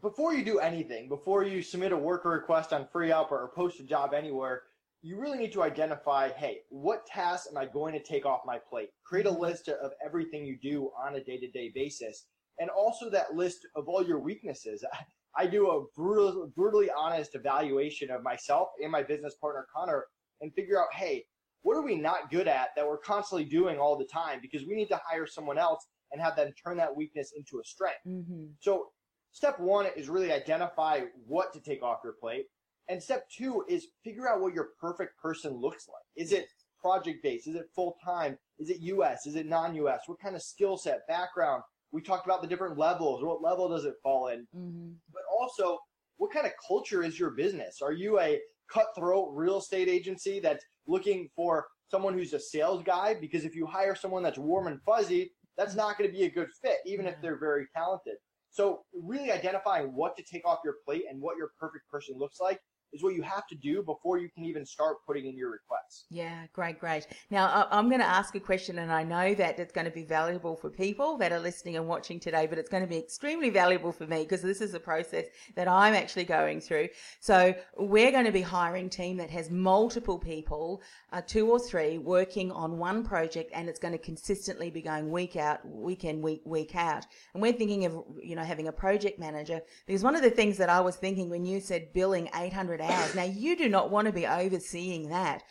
before 0.00 0.34
you 0.34 0.44
do 0.44 0.58
anything, 0.58 1.08
before 1.08 1.44
you 1.44 1.62
submit 1.62 1.92
a 1.92 1.96
worker 1.96 2.30
request 2.30 2.72
on 2.72 2.88
Free 2.92 3.08
FreeUp 3.08 3.30
or 3.30 3.52
post 3.54 3.80
a 3.80 3.84
job 3.84 4.14
anywhere, 4.14 4.62
you 5.02 5.20
really 5.20 5.36
need 5.36 5.52
to 5.52 5.62
identify, 5.62 6.30
hey, 6.30 6.60
what 6.70 7.04
tasks 7.06 7.46
am 7.50 7.58
I 7.58 7.66
going 7.66 7.92
to 7.92 8.02
take 8.02 8.24
off 8.24 8.40
my 8.46 8.58
plate? 8.70 8.88
Create 9.04 9.26
a 9.26 9.30
list 9.30 9.68
of 9.68 9.92
everything 10.04 10.46
you 10.46 10.56
do 10.62 10.90
on 10.98 11.16
a 11.16 11.22
day-to-day 11.22 11.72
basis. 11.74 12.24
And 12.58 12.70
also 12.70 13.10
that 13.10 13.34
list 13.34 13.66
of 13.74 13.88
all 13.88 14.04
your 14.04 14.20
weaknesses. 14.20 14.84
I 15.36 15.46
do 15.46 15.68
a 15.70 15.84
brutal, 15.96 16.52
brutally 16.54 16.90
honest 16.96 17.34
evaluation 17.34 18.10
of 18.10 18.22
myself 18.22 18.68
and 18.80 18.92
my 18.92 19.02
business 19.02 19.34
partner, 19.34 19.66
Connor, 19.74 20.06
and 20.40 20.54
figure 20.54 20.80
out, 20.80 20.94
hey, 20.94 21.24
what 21.62 21.76
are 21.76 21.82
we 21.82 21.96
not 21.96 22.30
good 22.30 22.46
at 22.46 22.68
that 22.76 22.86
we're 22.86 22.98
constantly 22.98 23.44
doing 23.44 23.78
all 23.78 23.96
the 23.98 24.04
time 24.04 24.38
because 24.40 24.66
we 24.66 24.76
need 24.76 24.88
to 24.88 25.00
hire 25.04 25.26
someone 25.26 25.58
else 25.58 25.88
and 26.12 26.22
have 26.22 26.36
them 26.36 26.52
turn 26.62 26.76
that 26.76 26.94
weakness 26.94 27.32
into 27.36 27.58
a 27.58 27.64
strength. 27.64 27.98
Mm-hmm. 28.06 28.44
So 28.60 28.88
step 29.32 29.58
one 29.58 29.86
is 29.96 30.08
really 30.08 30.30
identify 30.30 31.00
what 31.26 31.52
to 31.54 31.60
take 31.60 31.82
off 31.82 31.98
your 32.04 32.14
plate. 32.20 32.46
And 32.88 33.02
step 33.02 33.26
two 33.30 33.64
is 33.68 33.88
figure 34.04 34.28
out 34.28 34.40
what 34.40 34.54
your 34.54 34.68
perfect 34.80 35.18
person 35.18 35.58
looks 35.58 35.88
like. 35.88 36.04
Is 36.16 36.32
it 36.32 36.46
project 36.80 37.22
based? 37.22 37.48
Is 37.48 37.56
it 37.56 37.70
full 37.74 37.96
time? 38.04 38.38
Is 38.58 38.70
it 38.70 38.80
US? 38.80 39.26
Is 39.26 39.34
it 39.34 39.46
non 39.46 39.74
US? 39.74 40.02
What 40.06 40.20
kind 40.20 40.36
of 40.36 40.42
skill 40.42 40.76
set, 40.76 41.06
background? 41.08 41.62
We 41.94 42.02
talked 42.02 42.26
about 42.26 42.42
the 42.42 42.48
different 42.48 42.76
levels. 42.76 43.22
What 43.22 43.40
level 43.40 43.68
does 43.68 43.84
it 43.84 43.94
fall 44.02 44.26
in? 44.26 44.40
Mm-hmm. 44.54 44.90
But 45.12 45.22
also, 45.30 45.78
what 46.16 46.32
kind 46.32 46.44
of 46.44 46.52
culture 46.66 47.04
is 47.04 47.20
your 47.20 47.30
business? 47.30 47.80
Are 47.80 47.92
you 47.92 48.18
a 48.18 48.40
cutthroat 48.68 49.28
real 49.32 49.58
estate 49.58 49.88
agency 49.88 50.40
that's 50.40 50.64
looking 50.88 51.28
for 51.36 51.66
someone 51.88 52.12
who's 52.12 52.32
a 52.32 52.40
sales 52.40 52.82
guy 52.82 53.14
because 53.14 53.44
if 53.44 53.54
you 53.54 53.64
hire 53.64 53.94
someone 53.94 54.24
that's 54.24 54.38
warm 54.38 54.66
and 54.66 54.82
fuzzy, 54.82 55.30
that's 55.56 55.76
not 55.76 55.96
going 55.96 56.10
to 56.10 56.16
be 56.16 56.24
a 56.24 56.30
good 56.30 56.48
fit, 56.60 56.78
even 56.84 57.06
if 57.06 57.14
they're 57.22 57.38
very 57.38 57.66
talented. 57.76 58.16
So 58.50 58.80
really 58.92 59.30
identifying 59.30 59.94
what 59.94 60.16
to 60.16 60.24
take 60.24 60.44
off 60.44 60.58
your 60.64 60.74
plate 60.84 61.04
and 61.08 61.20
what 61.20 61.36
your 61.36 61.50
perfect 61.60 61.88
person 61.88 62.16
looks 62.18 62.40
like 62.40 62.60
is 62.94 63.02
what 63.02 63.14
you 63.14 63.22
have 63.22 63.46
to 63.48 63.54
do 63.56 63.82
before 63.82 64.18
you 64.18 64.28
can 64.28 64.44
even 64.44 64.64
start 64.64 64.98
putting 65.06 65.26
in 65.26 65.36
your 65.36 65.50
requests. 65.50 66.04
Yeah, 66.10 66.46
great, 66.52 66.78
great. 66.78 67.06
Now, 67.30 67.66
I'm 67.70 67.88
going 67.88 68.00
to 68.00 68.06
ask 68.06 68.34
a 68.34 68.40
question, 68.40 68.78
and 68.78 68.92
I 68.92 69.02
know 69.02 69.34
that 69.34 69.58
it's 69.58 69.72
going 69.72 69.86
to 69.86 69.90
be 69.90 70.04
valuable 70.04 70.56
for 70.56 70.70
people 70.70 71.16
that 71.18 71.32
are 71.32 71.40
listening 71.40 71.76
and 71.76 71.88
watching 71.88 72.20
today, 72.20 72.46
but 72.46 72.58
it's 72.58 72.68
going 72.68 72.82
to 72.82 72.88
be 72.88 72.98
extremely 72.98 73.50
valuable 73.50 73.92
for 73.92 74.06
me 74.06 74.22
because 74.22 74.42
this 74.42 74.60
is 74.60 74.74
a 74.74 74.80
process 74.80 75.26
that 75.56 75.68
I'm 75.68 75.94
actually 75.94 76.24
going 76.24 76.60
through. 76.60 76.88
So, 77.20 77.54
we're 77.76 78.12
going 78.12 78.26
to 78.26 78.32
be 78.32 78.42
hiring 78.42 78.88
team 78.88 79.16
that 79.16 79.30
has 79.30 79.50
multiple 79.50 80.18
people, 80.18 80.82
uh, 81.12 81.20
two 81.26 81.50
or 81.50 81.58
three, 81.58 81.98
working 81.98 82.52
on 82.52 82.78
one 82.78 83.04
project, 83.04 83.50
and 83.54 83.68
it's 83.68 83.78
going 83.78 83.92
to 83.92 83.98
consistently 83.98 84.70
be 84.70 84.82
going 84.82 85.10
week 85.10 85.36
out, 85.36 85.66
week 85.68 86.04
in, 86.04 86.22
week, 86.22 86.42
week 86.44 86.76
out. 86.76 87.06
And 87.32 87.42
we're 87.42 87.52
thinking 87.52 87.84
of, 87.86 88.04
you 88.22 88.36
know, 88.36 88.42
having 88.42 88.68
a 88.68 88.72
project 88.72 89.18
manager 89.18 89.60
because 89.86 90.02
one 90.02 90.14
of 90.14 90.22
the 90.22 90.30
things 90.30 90.56
that 90.58 90.68
I 90.68 90.80
was 90.80 90.96
thinking 90.96 91.30
when 91.30 91.44
you 91.44 91.60
said 91.60 91.92
billing 91.92 92.28
800 92.34 92.80
Now, 93.14 93.24
you 93.24 93.56
do 93.56 93.68
not 93.68 93.90
want 93.90 94.06
to 94.06 94.12
be 94.12 94.26
overseeing 94.26 95.08
that. 95.08 95.42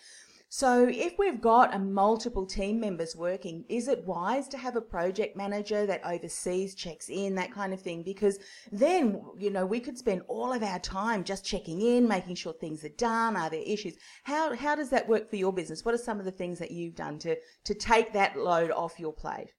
So, 0.55 0.87
if 0.87 1.17
we've 1.17 1.41
got 1.41 1.73
a 1.73 1.79
multiple 1.79 2.45
team 2.45 2.79
members 2.79 3.15
working, 3.15 3.65
is 3.69 3.87
it 3.87 4.05
wise 4.05 4.47
to 4.49 4.57
have 4.59 4.75
a 4.75 4.81
project 4.81 5.35
manager 5.35 5.87
that 5.87 6.05
oversees, 6.05 6.75
checks 6.75 7.09
in, 7.09 7.33
that 7.33 7.51
kind 7.51 7.73
of 7.73 7.81
thing? 7.81 8.03
Because 8.03 8.37
then, 8.71 9.19
you 9.35 9.49
know, 9.49 9.65
we 9.65 9.79
could 9.79 9.97
spend 9.97 10.21
all 10.27 10.53
of 10.53 10.61
our 10.61 10.77
time 10.77 11.23
just 11.23 11.43
checking 11.43 11.81
in, 11.81 12.07
making 12.07 12.35
sure 12.35 12.53
things 12.53 12.85
are 12.85 12.89
done. 12.89 13.35
Are 13.35 13.49
there 13.49 13.63
issues? 13.65 13.95
How 14.25 14.55
how 14.55 14.75
does 14.75 14.91
that 14.91 15.09
work 15.09 15.27
for 15.27 15.37
your 15.37 15.53
business? 15.53 15.83
What 15.83 15.95
are 15.95 15.97
some 15.97 16.19
of 16.19 16.25
the 16.25 16.31
things 16.31 16.59
that 16.59 16.69
you've 16.69 16.93
done 16.93 17.17
to 17.19 17.35
to 17.63 17.73
take 17.73 18.13
that 18.13 18.37
load 18.37 18.69
off 18.69 18.99
your 18.99 19.13
plate? 19.13 19.49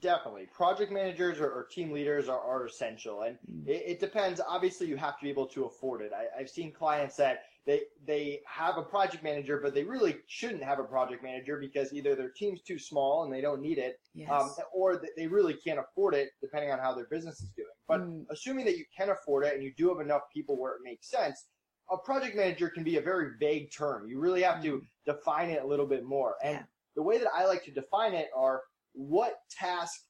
Definitely. 0.00 0.46
Project 0.46 0.90
managers 0.90 1.40
or, 1.40 1.50
or 1.50 1.64
team 1.64 1.90
leaders 1.90 2.28
are, 2.28 2.40
are 2.40 2.66
essential. 2.66 3.22
And 3.22 3.36
mm. 3.50 3.66
it, 3.66 3.82
it, 3.86 4.00
depends. 4.00 4.40
Obviously, 4.46 4.86
you 4.86 4.96
have 4.96 5.18
to 5.18 5.24
be 5.24 5.30
able 5.30 5.46
to 5.48 5.64
afford 5.64 6.00
it. 6.00 6.12
I, 6.14 6.40
I've 6.40 6.48
seen 6.48 6.72
clients 6.72 7.16
that 7.16 7.42
they, 7.66 7.82
they 8.06 8.40
have 8.46 8.78
a 8.78 8.82
project 8.82 9.22
manager, 9.22 9.60
but 9.62 9.74
they 9.74 9.84
really 9.84 10.16
shouldn't 10.26 10.62
have 10.62 10.78
a 10.78 10.84
project 10.84 11.22
manager 11.22 11.58
because 11.58 11.92
either 11.92 12.14
their 12.14 12.30
team's 12.30 12.62
too 12.62 12.78
small 12.78 13.24
and 13.24 13.32
they 13.32 13.42
don't 13.42 13.60
need 13.60 13.78
it, 13.78 14.00
yes. 14.14 14.30
um, 14.30 14.50
or 14.72 15.02
they 15.16 15.26
really 15.26 15.54
can't 15.54 15.78
afford 15.78 16.14
it 16.14 16.30
depending 16.40 16.70
on 16.70 16.78
how 16.78 16.94
their 16.94 17.06
business 17.06 17.40
is 17.40 17.50
doing. 17.50 17.68
But 17.86 18.00
mm. 18.00 18.24
assuming 18.30 18.64
that 18.64 18.78
you 18.78 18.84
can 18.96 19.10
afford 19.10 19.44
it 19.44 19.54
and 19.54 19.62
you 19.62 19.72
do 19.76 19.88
have 19.90 20.00
enough 20.00 20.22
people 20.32 20.58
where 20.58 20.72
it 20.72 20.80
makes 20.82 21.10
sense, 21.10 21.44
a 21.90 21.98
project 21.98 22.36
manager 22.36 22.70
can 22.70 22.84
be 22.84 22.96
a 22.96 23.02
very 23.02 23.32
vague 23.38 23.70
term. 23.70 24.08
You 24.08 24.18
really 24.18 24.42
have 24.42 24.62
to 24.62 24.78
mm. 24.78 24.82
define 25.04 25.50
it 25.50 25.62
a 25.62 25.66
little 25.66 25.86
bit 25.86 26.04
more. 26.04 26.36
And 26.42 26.54
yeah. 26.54 26.62
the 26.96 27.02
way 27.02 27.18
that 27.18 27.28
I 27.36 27.44
like 27.44 27.64
to 27.64 27.70
define 27.70 28.14
it 28.14 28.28
are 28.34 28.62
what 28.94 29.34
task 29.50 30.00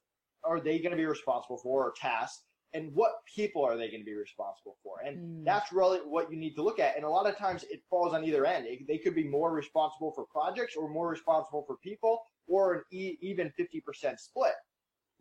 are 0.45 0.61
they 0.61 0.79
going 0.79 0.91
to 0.91 0.97
be 0.97 1.07
responsible 1.07 1.59
for 1.59 1.87
or 1.87 1.93
tasks 2.01 2.43
and 2.73 2.91
what 2.95 3.13
people 3.35 3.65
are 3.65 3.77
they 3.77 3.89
going 3.89 4.01
to 4.01 4.07
be 4.07 4.15
responsible 4.15 4.77
for 4.83 5.01
and 5.05 5.19
mm. 5.19 5.45
that's 5.45 5.73
really 5.73 5.99
what 5.99 6.31
you 6.31 6.39
need 6.39 6.55
to 6.55 6.63
look 6.63 6.79
at 6.79 6.97
and 6.97 7.05
a 7.05 7.09
lot 7.09 7.29
of 7.29 7.37
times 7.37 7.65
it 7.71 7.83
falls 7.91 8.15
on 8.15 8.25
either 8.25 8.47
end 8.47 8.67
it, 8.67 8.87
they 8.87 8.99
could 8.99 9.15
be 9.15 9.25
more 9.25 9.53
responsible 9.53 10.13
for 10.13 10.25
projects 10.27 10.77
or 10.77 10.89
more 10.89 11.09
responsible 11.09 11.65
for 11.67 11.77
people 11.83 12.21
or 12.47 12.75
an 12.75 12.83
e- 12.93 13.17
even 13.21 13.53
50% 13.59 14.19
split 14.19 14.53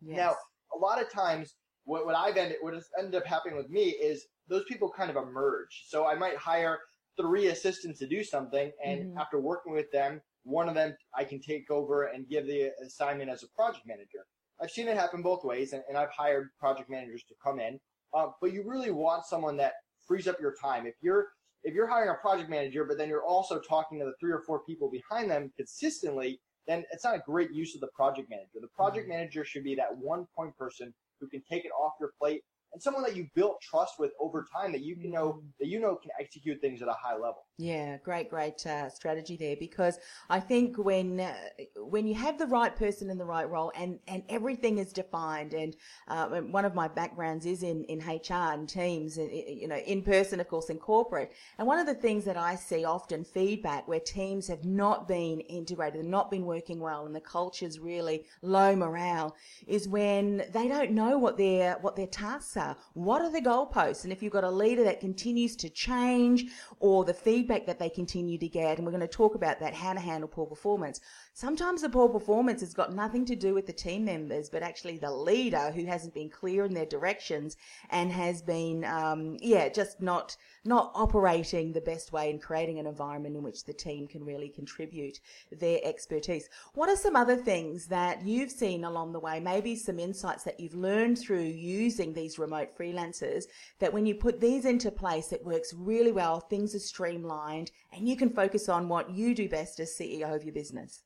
yes. 0.00 0.16
now 0.16 0.34
a 0.74 0.78
lot 0.78 1.00
of 1.00 1.10
times 1.10 1.54
what, 1.84 2.06
what 2.06 2.14
i've 2.14 2.36
ended 2.36 2.58
what 2.60 2.74
has 2.74 2.88
ended 2.98 3.14
up 3.14 3.26
happening 3.26 3.56
with 3.56 3.68
me 3.68 3.90
is 3.90 4.26
those 4.48 4.64
people 4.68 4.90
kind 4.90 5.10
of 5.10 5.16
emerge 5.16 5.84
so 5.88 6.06
i 6.06 6.14
might 6.14 6.36
hire 6.36 6.78
three 7.20 7.48
assistants 7.48 7.98
to 7.98 8.06
do 8.06 8.22
something 8.22 8.70
and 8.84 9.00
mm-hmm. 9.00 9.18
after 9.18 9.40
working 9.40 9.72
with 9.72 9.90
them 9.90 10.20
one 10.44 10.68
of 10.68 10.74
them 10.74 10.94
I 11.16 11.24
can 11.24 11.40
take 11.40 11.70
over 11.70 12.04
and 12.04 12.28
give 12.28 12.46
the 12.46 12.70
assignment 12.84 13.30
as 13.30 13.42
a 13.42 13.48
project 13.48 13.86
manager. 13.86 14.26
I've 14.62 14.70
seen 14.70 14.88
it 14.88 14.96
happen 14.96 15.22
both 15.22 15.44
ways, 15.44 15.72
and, 15.72 15.82
and 15.88 15.96
I've 15.96 16.10
hired 16.10 16.48
project 16.58 16.90
managers 16.90 17.24
to 17.28 17.34
come 17.42 17.60
in. 17.60 17.78
Uh, 18.14 18.28
but 18.40 18.52
you 18.52 18.62
really 18.66 18.90
want 18.90 19.24
someone 19.24 19.56
that 19.58 19.74
frees 20.06 20.28
up 20.28 20.40
your 20.40 20.54
time. 20.60 20.86
If 20.86 20.94
you're 21.00 21.28
if 21.62 21.74
you're 21.74 21.86
hiring 21.86 22.10
a 22.10 22.14
project 22.14 22.48
manager, 22.48 22.84
but 22.84 22.96
then 22.96 23.08
you're 23.08 23.24
also 23.24 23.60
talking 23.60 23.98
to 23.98 24.06
the 24.06 24.14
three 24.18 24.32
or 24.32 24.42
four 24.46 24.64
people 24.64 24.90
behind 24.90 25.30
them 25.30 25.52
consistently, 25.56 26.40
then 26.66 26.84
it's 26.90 27.04
not 27.04 27.14
a 27.14 27.22
great 27.26 27.52
use 27.52 27.74
of 27.74 27.82
the 27.82 27.88
project 27.94 28.30
manager. 28.30 28.60
The 28.60 28.68
project 28.68 29.04
mm-hmm. 29.04 29.18
manager 29.18 29.44
should 29.44 29.64
be 29.64 29.74
that 29.74 29.94
one 29.94 30.26
point 30.34 30.56
person 30.56 30.94
who 31.20 31.28
can 31.28 31.42
take 31.48 31.66
it 31.66 31.70
off 31.78 31.92
your 32.00 32.12
plate 32.18 32.42
and 32.72 32.82
someone 32.82 33.02
that 33.02 33.16
you 33.16 33.26
built 33.34 33.60
trust 33.60 33.94
with 33.98 34.12
over 34.20 34.46
time 34.54 34.72
that 34.72 34.82
you 34.82 34.96
can 34.96 35.10
know 35.10 35.32
mm. 35.32 35.42
that 35.58 35.68
you 35.68 35.80
know 35.80 35.96
can 35.96 36.10
execute 36.20 36.60
things 36.60 36.82
at 36.82 36.88
a 36.88 36.92
high 36.92 37.14
level. 37.14 37.46
Yeah, 37.60 37.98
great, 37.98 38.30
great 38.30 38.66
uh, 38.66 38.88
strategy 38.88 39.36
there 39.36 39.54
because 39.54 39.98
I 40.30 40.40
think 40.40 40.78
when 40.78 41.20
uh, 41.20 41.34
when 41.76 42.06
you 42.06 42.14
have 42.14 42.38
the 42.38 42.46
right 42.46 42.74
person 42.74 43.10
in 43.10 43.18
the 43.18 43.26
right 43.26 43.48
role 43.48 43.70
and 43.76 43.98
and 44.08 44.22
everything 44.30 44.78
is 44.78 44.94
defined 44.94 45.52
and 45.52 45.76
uh, 46.08 46.28
one 46.28 46.64
of 46.64 46.74
my 46.74 46.88
backgrounds 46.88 47.44
is 47.44 47.62
in 47.62 47.84
in 47.84 47.98
HR 47.98 48.54
and 48.54 48.66
teams 48.66 49.18
and 49.18 49.30
you 49.30 49.68
know 49.68 49.76
in 49.76 50.00
person 50.00 50.40
of 50.40 50.48
course 50.48 50.70
in 50.70 50.78
corporate. 50.78 51.32
And 51.58 51.68
one 51.68 51.78
of 51.78 51.86
the 51.86 51.92
things 51.92 52.24
that 52.24 52.38
I 52.38 52.54
see 52.54 52.86
often 52.86 53.24
feedback 53.24 53.86
where 53.86 54.00
teams 54.00 54.48
have 54.48 54.64
not 54.64 55.06
been 55.06 55.40
integrated 55.40 56.00
and 56.00 56.10
not 56.10 56.30
been 56.30 56.46
working 56.46 56.80
well 56.80 57.04
and 57.04 57.14
the 57.14 57.20
culture's 57.20 57.78
really 57.78 58.24
low 58.40 58.74
morale 58.74 59.36
is 59.66 59.86
when 59.86 60.44
they 60.54 60.66
don't 60.66 60.92
know 60.92 61.18
what 61.18 61.36
their 61.36 61.74
what 61.82 61.94
their 61.94 62.06
tasks 62.06 62.56
are. 62.56 62.74
What 62.94 63.20
are 63.20 63.30
the 63.30 63.42
goalposts? 63.42 64.04
And 64.04 64.14
if 64.14 64.22
you've 64.22 64.32
got 64.32 64.44
a 64.44 64.50
leader 64.50 64.84
that 64.84 64.98
continues 64.98 65.56
to 65.56 65.68
change 65.68 66.46
or 66.78 67.04
the 67.04 67.12
feedback 67.12 67.49
feedback 67.50 67.66
that 67.66 67.78
they 67.78 67.90
continue 67.90 68.38
to 68.38 68.48
get, 68.48 68.76
and 68.76 68.86
we're 68.86 68.92
going 68.92 69.00
to 69.00 69.08
talk 69.08 69.34
about 69.34 69.60
that, 69.60 69.74
how 69.74 69.92
to 69.92 70.00
handle 70.00 70.28
poor 70.28 70.46
performance. 70.46 71.00
Sometimes 71.40 71.80
the 71.80 71.88
poor 71.88 72.06
performance 72.06 72.60
has 72.60 72.74
got 72.74 72.94
nothing 72.94 73.24
to 73.24 73.34
do 73.34 73.54
with 73.54 73.66
the 73.66 73.72
team 73.72 74.04
members, 74.04 74.50
but 74.50 74.62
actually 74.62 74.98
the 74.98 75.10
leader 75.10 75.70
who 75.70 75.86
hasn't 75.86 76.12
been 76.12 76.28
clear 76.28 76.66
in 76.66 76.74
their 76.74 76.84
directions 76.84 77.56
and 77.88 78.12
has 78.12 78.42
been, 78.42 78.84
um, 78.84 79.38
yeah, 79.40 79.70
just 79.70 80.02
not 80.02 80.36
not 80.66 80.92
operating 80.94 81.72
the 81.72 81.80
best 81.80 82.12
way 82.12 82.28
and 82.28 82.42
creating 82.42 82.78
an 82.78 82.86
environment 82.86 83.36
in 83.36 83.42
which 83.42 83.64
the 83.64 83.72
team 83.72 84.06
can 84.06 84.22
really 84.22 84.50
contribute 84.50 85.18
their 85.50 85.80
expertise. 85.82 86.46
What 86.74 86.90
are 86.90 86.96
some 86.96 87.16
other 87.16 87.36
things 87.36 87.86
that 87.86 88.20
you've 88.22 88.50
seen 88.50 88.84
along 88.84 89.12
the 89.12 89.20
way? 89.20 89.40
Maybe 89.40 89.76
some 89.76 89.98
insights 89.98 90.44
that 90.44 90.60
you've 90.60 90.74
learned 90.74 91.18
through 91.18 91.44
using 91.44 92.12
these 92.12 92.38
remote 92.38 92.76
freelancers 92.76 93.44
that 93.78 93.94
when 93.94 94.04
you 94.04 94.14
put 94.14 94.42
these 94.42 94.66
into 94.66 94.90
place, 94.90 95.32
it 95.32 95.42
works 95.42 95.72
really 95.72 96.12
well. 96.12 96.38
Things 96.38 96.74
are 96.74 96.80
streamlined 96.80 97.70
and 97.94 98.06
you 98.06 98.14
can 98.14 98.28
focus 98.28 98.68
on 98.68 98.90
what 98.90 99.08
you 99.08 99.34
do 99.34 99.48
best 99.48 99.80
as 99.80 99.96
CEO 99.96 100.36
of 100.36 100.44
your 100.44 100.52
business. 100.52 101.04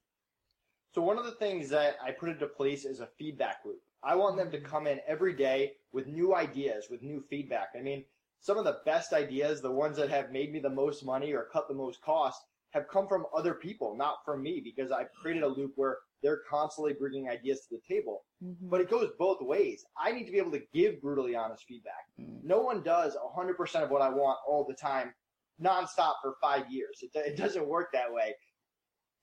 So 0.94 1.02
one 1.02 1.18
of 1.18 1.24
the 1.24 1.32
things 1.32 1.68
that 1.70 1.96
I 2.02 2.12
put 2.12 2.28
into 2.28 2.46
place 2.46 2.84
is 2.84 3.00
a 3.00 3.08
feedback 3.18 3.62
loop. 3.64 3.80
I 4.04 4.14
want 4.14 4.36
them 4.36 4.52
to 4.52 4.60
come 4.60 4.86
in 4.86 5.00
every 5.08 5.34
day 5.34 5.72
with 5.92 6.06
new 6.06 6.36
ideas, 6.36 6.86
with 6.88 7.02
new 7.02 7.20
feedback. 7.28 7.70
I 7.76 7.82
mean, 7.82 8.04
some 8.38 8.58
of 8.58 8.64
the 8.64 8.78
best 8.84 9.12
ideas, 9.12 9.60
the 9.60 9.72
ones 9.72 9.96
that 9.96 10.08
have 10.10 10.30
made 10.30 10.52
me 10.52 10.60
the 10.60 10.70
most 10.70 11.04
money 11.04 11.32
or 11.32 11.48
cut 11.52 11.66
the 11.66 11.74
most 11.74 12.00
cost, 12.00 12.40
have 12.70 12.86
come 12.86 13.08
from 13.08 13.26
other 13.36 13.54
people, 13.54 13.96
not 13.96 14.18
from 14.24 14.40
me, 14.40 14.60
because 14.62 14.92
I've 14.92 15.12
created 15.20 15.42
a 15.42 15.48
loop 15.48 15.72
where 15.74 15.98
they're 16.22 16.42
constantly 16.48 16.92
bringing 16.92 17.28
ideas 17.28 17.62
to 17.62 17.76
the 17.76 17.94
table. 17.94 18.22
Mm-hmm. 18.44 18.68
But 18.68 18.80
it 18.80 18.90
goes 18.90 19.10
both 19.18 19.38
ways. 19.40 19.84
I 19.98 20.12
need 20.12 20.26
to 20.26 20.32
be 20.32 20.38
able 20.38 20.52
to 20.52 20.62
give 20.72 21.02
brutally 21.02 21.34
honest 21.34 21.64
feedback. 21.66 22.06
Mm-hmm. 22.20 22.46
No 22.46 22.60
one 22.60 22.84
does 22.84 23.16
100% 23.16 23.82
of 23.82 23.90
what 23.90 24.02
I 24.02 24.10
want 24.10 24.38
all 24.46 24.64
the 24.64 24.74
time, 24.74 25.12
nonstop 25.60 26.14
for 26.22 26.36
five 26.40 26.70
years. 26.70 27.02
It, 27.02 27.10
it 27.14 27.36
doesn't 27.36 27.66
work 27.66 27.90
that 27.92 28.12
way. 28.12 28.34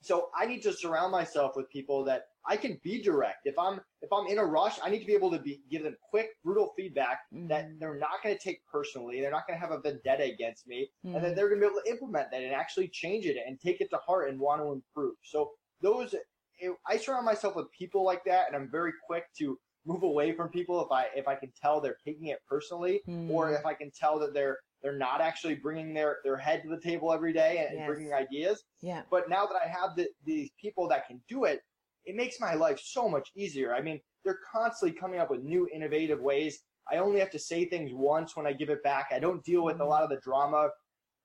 So 0.01 0.29
I 0.35 0.45
need 0.45 0.61
to 0.63 0.73
surround 0.73 1.11
myself 1.11 1.55
with 1.55 1.69
people 1.69 2.03
that 2.05 2.25
I 2.47 2.57
can 2.57 2.79
be 2.83 3.01
direct. 3.01 3.45
If 3.45 3.57
I'm 3.57 3.79
if 4.01 4.11
I'm 4.11 4.27
in 4.27 4.39
a 4.39 4.45
rush, 4.45 4.79
I 4.83 4.89
need 4.89 4.99
to 4.99 5.05
be 5.05 5.13
able 5.13 5.31
to 5.31 5.39
be 5.39 5.61
give 5.69 5.83
them 5.83 5.95
quick, 6.09 6.29
brutal 6.43 6.73
feedback 6.75 7.19
mm-hmm. 7.33 7.47
that 7.47 7.69
they're 7.79 7.97
not 7.97 8.23
going 8.23 8.35
to 8.35 8.43
take 8.43 8.61
personally. 8.65 9.21
They're 9.21 9.31
not 9.31 9.47
going 9.47 9.59
to 9.59 9.65
have 9.65 9.77
a 9.77 9.79
vendetta 9.79 10.23
against 10.23 10.67
me, 10.67 10.89
mm-hmm. 11.05 11.15
and 11.15 11.23
then 11.23 11.35
they're 11.35 11.49
going 11.49 11.61
to 11.61 11.67
be 11.67 11.71
able 11.71 11.81
to 11.85 11.91
implement 11.91 12.31
that 12.31 12.41
and 12.41 12.53
actually 12.53 12.87
change 12.87 13.25
it 13.25 13.37
and 13.45 13.59
take 13.59 13.79
it 13.79 13.89
to 13.91 13.97
heart 13.97 14.29
and 14.29 14.39
want 14.39 14.61
to 14.61 14.71
improve. 14.71 15.15
So 15.23 15.51
those, 15.81 16.15
I 16.87 16.97
surround 16.97 17.25
myself 17.25 17.55
with 17.55 17.71
people 17.77 18.03
like 18.03 18.23
that, 18.25 18.47
and 18.47 18.55
I'm 18.55 18.69
very 18.71 18.93
quick 19.05 19.25
to 19.37 19.57
move 19.85 20.03
away 20.03 20.31
from 20.31 20.49
people 20.49 20.83
if 20.83 20.91
I 20.91 21.07
if 21.15 21.27
I 21.27 21.35
can 21.35 21.51
tell 21.59 21.79
they're 21.79 21.97
taking 22.03 22.27
it 22.27 22.39
personally, 22.49 23.01
mm-hmm. 23.07 23.29
or 23.29 23.51
if 23.51 23.65
I 23.65 23.75
can 23.75 23.91
tell 23.91 24.17
that 24.19 24.33
they're 24.33 24.57
they're 24.81 24.97
not 24.97 25.21
actually 25.21 25.55
bringing 25.55 25.93
their, 25.93 26.17
their 26.23 26.37
head 26.37 26.63
to 26.63 26.69
the 26.69 26.79
table 26.79 27.13
every 27.13 27.33
day 27.33 27.65
and 27.69 27.79
yes. 27.79 27.87
bringing 27.87 28.13
ideas. 28.13 28.63
Yeah. 28.81 29.01
But 29.11 29.29
now 29.29 29.45
that 29.45 29.55
I 29.63 29.67
have 29.67 29.95
the, 29.95 30.07
these 30.25 30.49
people 30.59 30.87
that 30.89 31.07
can 31.07 31.21
do 31.29 31.43
it, 31.45 31.61
it 32.05 32.15
makes 32.15 32.39
my 32.39 32.55
life 32.55 32.79
so 32.83 33.07
much 33.07 33.29
easier. 33.35 33.75
I 33.75 33.81
mean, 33.81 33.99
they're 34.25 34.39
constantly 34.51 34.97
coming 34.97 35.19
up 35.19 35.29
with 35.29 35.43
new 35.43 35.67
innovative 35.73 36.19
ways. 36.19 36.59
I 36.91 36.97
only 36.97 37.19
have 37.19 37.29
to 37.31 37.39
say 37.39 37.65
things 37.65 37.91
once 37.93 38.35
when 38.35 38.47
I 38.47 38.53
give 38.53 38.69
it 38.69 38.83
back. 38.83 39.09
I 39.11 39.19
don't 39.19 39.43
deal 39.43 39.63
with 39.63 39.75
a 39.75 39.79
mm-hmm. 39.79 39.89
lot 39.89 40.03
of 40.03 40.09
the 40.09 40.19
drama 40.23 40.69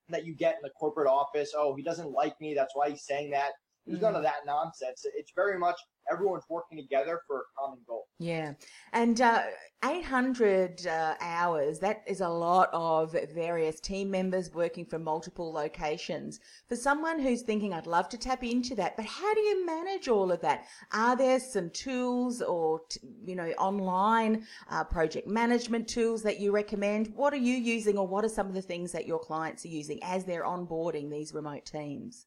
that 0.08 0.26
you 0.26 0.34
get 0.34 0.54
in 0.54 0.60
the 0.62 0.70
corporate 0.70 1.08
office. 1.08 1.52
Oh, 1.56 1.74
he 1.74 1.82
doesn't 1.82 2.12
like 2.12 2.38
me. 2.40 2.54
That's 2.54 2.74
why 2.74 2.90
he's 2.90 3.06
saying 3.06 3.30
that. 3.30 3.52
There's 3.86 4.00
none 4.00 4.10
mm-hmm. 4.10 4.18
of 4.18 4.22
that 4.24 4.44
nonsense. 4.44 5.06
It's 5.14 5.32
very 5.34 5.58
much 5.58 5.76
everyone's 6.10 6.44
working 6.48 6.78
together 6.78 7.20
for 7.26 7.38
a 7.38 7.44
common 7.58 7.78
goal. 7.86 8.06
Yeah. 8.18 8.54
And 8.92 9.20
uh, 9.20 9.42
800 9.84 10.86
uh, 10.86 11.14
hours, 11.20 11.78
that 11.80 12.02
is 12.06 12.20
a 12.20 12.28
lot 12.28 12.70
of 12.72 13.14
various 13.34 13.78
team 13.80 14.10
members 14.10 14.52
working 14.52 14.86
from 14.86 15.04
multiple 15.04 15.52
locations. 15.52 16.40
For 16.68 16.76
someone 16.76 17.20
who's 17.20 17.42
thinking, 17.42 17.72
I'd 17.72 17.86
love 17.86 18.08
to 18.10 18.18
tap 18.18 18.42
into 18.42 18.74
that, 18.76 18.96
but 18.96 19.04
how 19.04 19.34
do 19.34 19.40
you 19.40 19.66
manage 19.66 20.08
all 20.08 20.32
of 20.32 20.40
that? 20.40 20.64
Are 20.92 21.16
there 21.16 21.38
some 21.38 21.70
tools 21.70 22.40
or, 22.40 22.80
you 23.24 23.36
know, 23.36 23.48
online 23.58 24.46
uh, 24.70 24.84
project 24.84 25.28
management 25.28 25.88
tools 25.88 26.22
that 26.22 26.40
you 26.40 26.52
recommend? 26.52 27.12
What 27.14 27.32
are 27.32 27.36
you 27.36 27.54
using 27.54 27.98
or 27.98 28.06
what 28.06 28.24
are 28.24 28.30
some 28.30 28.46
of 28.46 28.54
the 28.54 28.62
things 28.62 28.92
that 28.92 29.06
your 29.06 29.18
clients 29.18 29.64
are 29.64 29.68
using 29.68 29.98
as 30.02 30.24
they're 30.24 30.44
onboarding 30.44 31.10
these 31.10 31.34
remote 31.34 31.66
teams? 31.66 32.26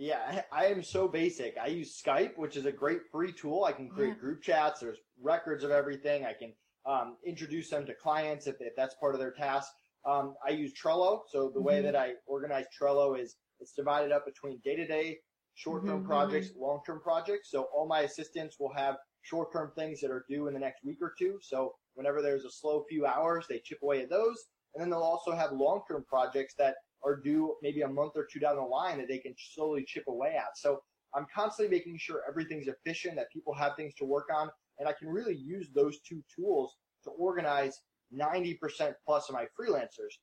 Yeah, 0.00 0.40
I 0.50 0.64
am 0.64 0.82
so 0.82 1.06
basic. 1.08 1.58
I 1.62 1.66
use 1.66 2.00
Skype, 2.02 2.38
which 2.38 2.56
is 2.56 2.64
a 2.64 2.72
great 2.72 3.02
free 3.12 3.32
tool. 3.32 3.64
I 3.64 3.72
can 3.72 3.86
create 3.86 4.14
yeah. 4.14 4.20
group 4.20 4.42
chats. 4.42 4.80
There's 4.80 4.96
records 5.20 5.62
of 5.62 5.72
everything. 5.72 6.24
I 6.24 6.32
can 6.32 6.54
um, 6.86 7.16
introduce 7.26 7.68
them 7.68 7.84
to 7.84 7.92
clients 7.92 8.46
if, 8.46 8.56
if 8.60 8.74
that's 8.74 8.94
part 8.94 9.14
of 9.14 9.20
their 9.20 9.32
task. 9.32 9.68
Um, 10.06 10.36
I 10.42 10.52
use 10.52 10.72
Trello. 10.72 11.20
So 11.28 11.50
the 11.52 11.58
mm-hmm. 11.58 11.66
way 11.66 11.82
that 11.82 11.94
I 11.94 12.12
organize 12.26 12.64
Trello 12.80 13.20
is 13.20 13.36
it's 13.60 13.74
divided 13.74 14.10
up 14.10 14.24
between 14.24 14.58
day-to-day, 14.64 15.18
short-term 15.52 15.98
mm-hmm. 15.98 16.06
projects, 16.06 16.48
mm-hmm. 16.48 16.62
long-term 16.62 17.00
projects. 17.02 17.50
So 17.50 17.68
all 17.76 17.86
my 17.86 18.00
assistants 18.00 18.56
will 18.58 18.72
have 18.74 18.96
short-term 19.20 19.72
things 19.76 20.00
that 20.00 20.10
are 20.10 20.24
due 20.30 20.46
in 20.46 20.54
the 20.54 20.60
next 20.60 20.82
week 20.82 21.00
or 21.02 21.12
two. 21.18 21.38
So 21.42 21.74
whenever 21.92 22.22
there's 22.22 22.46
a 22.46 22.50
slow 22.50 22.86
few 22.88 23.04
hours, 23.04 23.44
they 23.50 23.60
chip 23.62 23.80
away 23.82 24.00
at 24.00 24.08
those. 24.08 24.46
And 24.74 24.80
then 24.80 24.88
they'll 24.88 25.00
also 25.00 25.32
have 25.32 25.52
long-term 25.52 26.06
projects 26.08 26.54
that 26.56 26.76
are 27.04 27.16
due 27.16 27.56
maybe 27.62 27.82
a 27.82 27.88
month 27.88 28.12
or 28.16 28.26
two 28.30 28.40
down 28.40 28.56
the 28.56 28.62
line 28.62 28.98
that 28.98 29.08
they 29.08 29.18
can 29.18 29.34
slowly 29.36 29.84
chip 29.86 30.04
away 30.08 30.34
at. 30.36 30.56
So 30.56 30.80
I'm 31.14 31.26
constantly 31.34 31.76
making 31.76 31.98
sure 31.98 32.22
everything's 32.28 32.68
efficient, 32.68 33.16
that 33.16 33.32
people 33.32 33.54
have 33.54 33.76
things 33.76 33.94
to 33.94 34.04
work 34.04 34.28
on, 34.34 34.48
and 34.78 34.88
I 34.88 34.92
can 34.92 35.08
really 35.08 35.34
use 35.34 35.68
those 35.74 36.00
two 36.00 36.22
tools 36.34 36.76
to 37.04 37.10
organize 37.10 37.80
90% 38.14 38.58
plus 39.04 39.28
of 39.28 39.34
my 39.34 39.46
freelancers. 39.58 40.18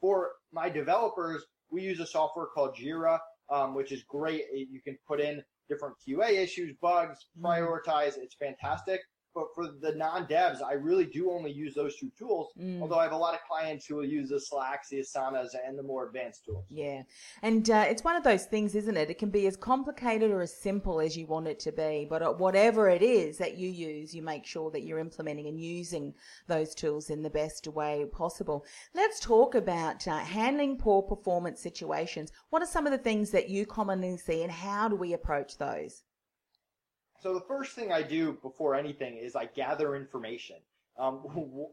For 0.00 0.32
my 0.52 0.68
developers, 0.68 1.44
we 1.70 1.82
use 1.82 2.00
a 2.00 2.06
software 2.06 2.46
called 2.46 2.76
Jira, 2.76 3.18
um, 3.50 3.74
which 3.74 3.92
is 3.92 4.04
great. 4.04 4.44
You 4.52 4.80
can 4.82 4.98
put 5.06 5.20
in 5.20 5.42
different 5.68 5.96
QA 6.06 6.32
issues, 6.32 6.74
bugs, 6.80 7.26
mm-hmm. 7.38 7.46
prioritize. 7.46 8.16
It's 8.16 8.36
fantastic. 8.36 9.00
But 9.36 9.54
for 9.54 9.66
the 9.66 9.92
non-devs, 9.94 10.62
I 10.62 10.72
really 10.72 11.04
do 11.04 11.30
only 11.30 11.52
use 11.52 11.74
those 11.74 11.94
two 11.96 12.10
tools. 12.18 12.54
Mm. 12.58 12.80
Although 12.80 12.98
I 12.98 13.02
have 13.02 13.12
a 13.12 13.18
lot 13.18 13.34
of 13.34 13.40
clients 13.46 13.84
who 13.84 13.96
will 13.96 14.06
use 14.06 14.30
the 14.30 14.40
Slacks, 14.40 14.88
the 14.88 15.00
Asanas, 15.00 15.50
and 15.66 15.78
the 15.78 15.82
more 15.82 16.06
advanced 16.06 16.46
tools. 16.46 16.64
Yeah, 16.70 17.02
and 17.42 17.68
uh, 17.68 17.84
it's 17.86 18.02
one 18.02 18.16
of 18.16 18.24
those 18.24 18.46
things, 18.46 18.74
isn't 18.74 18.96
it? 18.96 19.10
It 19.10 19.18
can 19.18 19.28
be 19.28 19.46
as 19.46 19.54
complicated 19.54 20.30
or 20.30 20.40
as 20.40 20.58
simple 20.58 21.02
as 21.02 21.18
you 21.18 21.26
want 21.26 21.48
it 21.48 21.60
to 21.60 21.72
be. 21.72 22.06
But 22.08 22.38
whatever 22.38 22.88
it 22.88 23.02
is 23.02 23.36
that 23.36 23.58
you 23.58 23.68
use, 23.68 24.14
you 24.14 24.22
make 24.22 24.46
sure 24.46 24.70
that 24.70 24.84
you're 24.84 24.98
implementing 24.98 25.48
and 25.48 25.60
using 25.60 26.14
those 26.46 26.74
tools 26.74 27.10
in 27.10 27.22
the 27.22 27.28
best 27.28 27.68
way 27.68 28.06
possible. 28.10 28.64
Let's 28.94 29.20
talk 29.20 29.54
about 29.54 30.08
uh, 30.08 30.16
handling 30.16 30.78
poor 30.78 31.02
performance 31.02 31.60
situations. 31.60 32.32
What 32.48 32.62
are 32.62 32.66
some 32.66 32.86
of 32.86 32.92
the 32.92 32.96
things 32.96 33.32
that 33.32 33.50
you 33.50 33.66
commonly 33.66 34.16
see, 34.16 34.42
and 34.42 34.50
how 34.50 34.88
do 34.88 34.96
we 34.96 35.12
approach 35.12 35.58
those? 35.58 36.04
So 37.20 37.34
the 37.34 37.40
first 37.40 37.72
thing 37.72 37.92
I 37.92 38.02
do 38.02 38.38
before 38.42 38.74
anything 38.74 39.16
is 39.16 39.36
I 39.36 39.46
gather 39.46 39.96
information. 39.96 40.56
Um, 40.98 41.22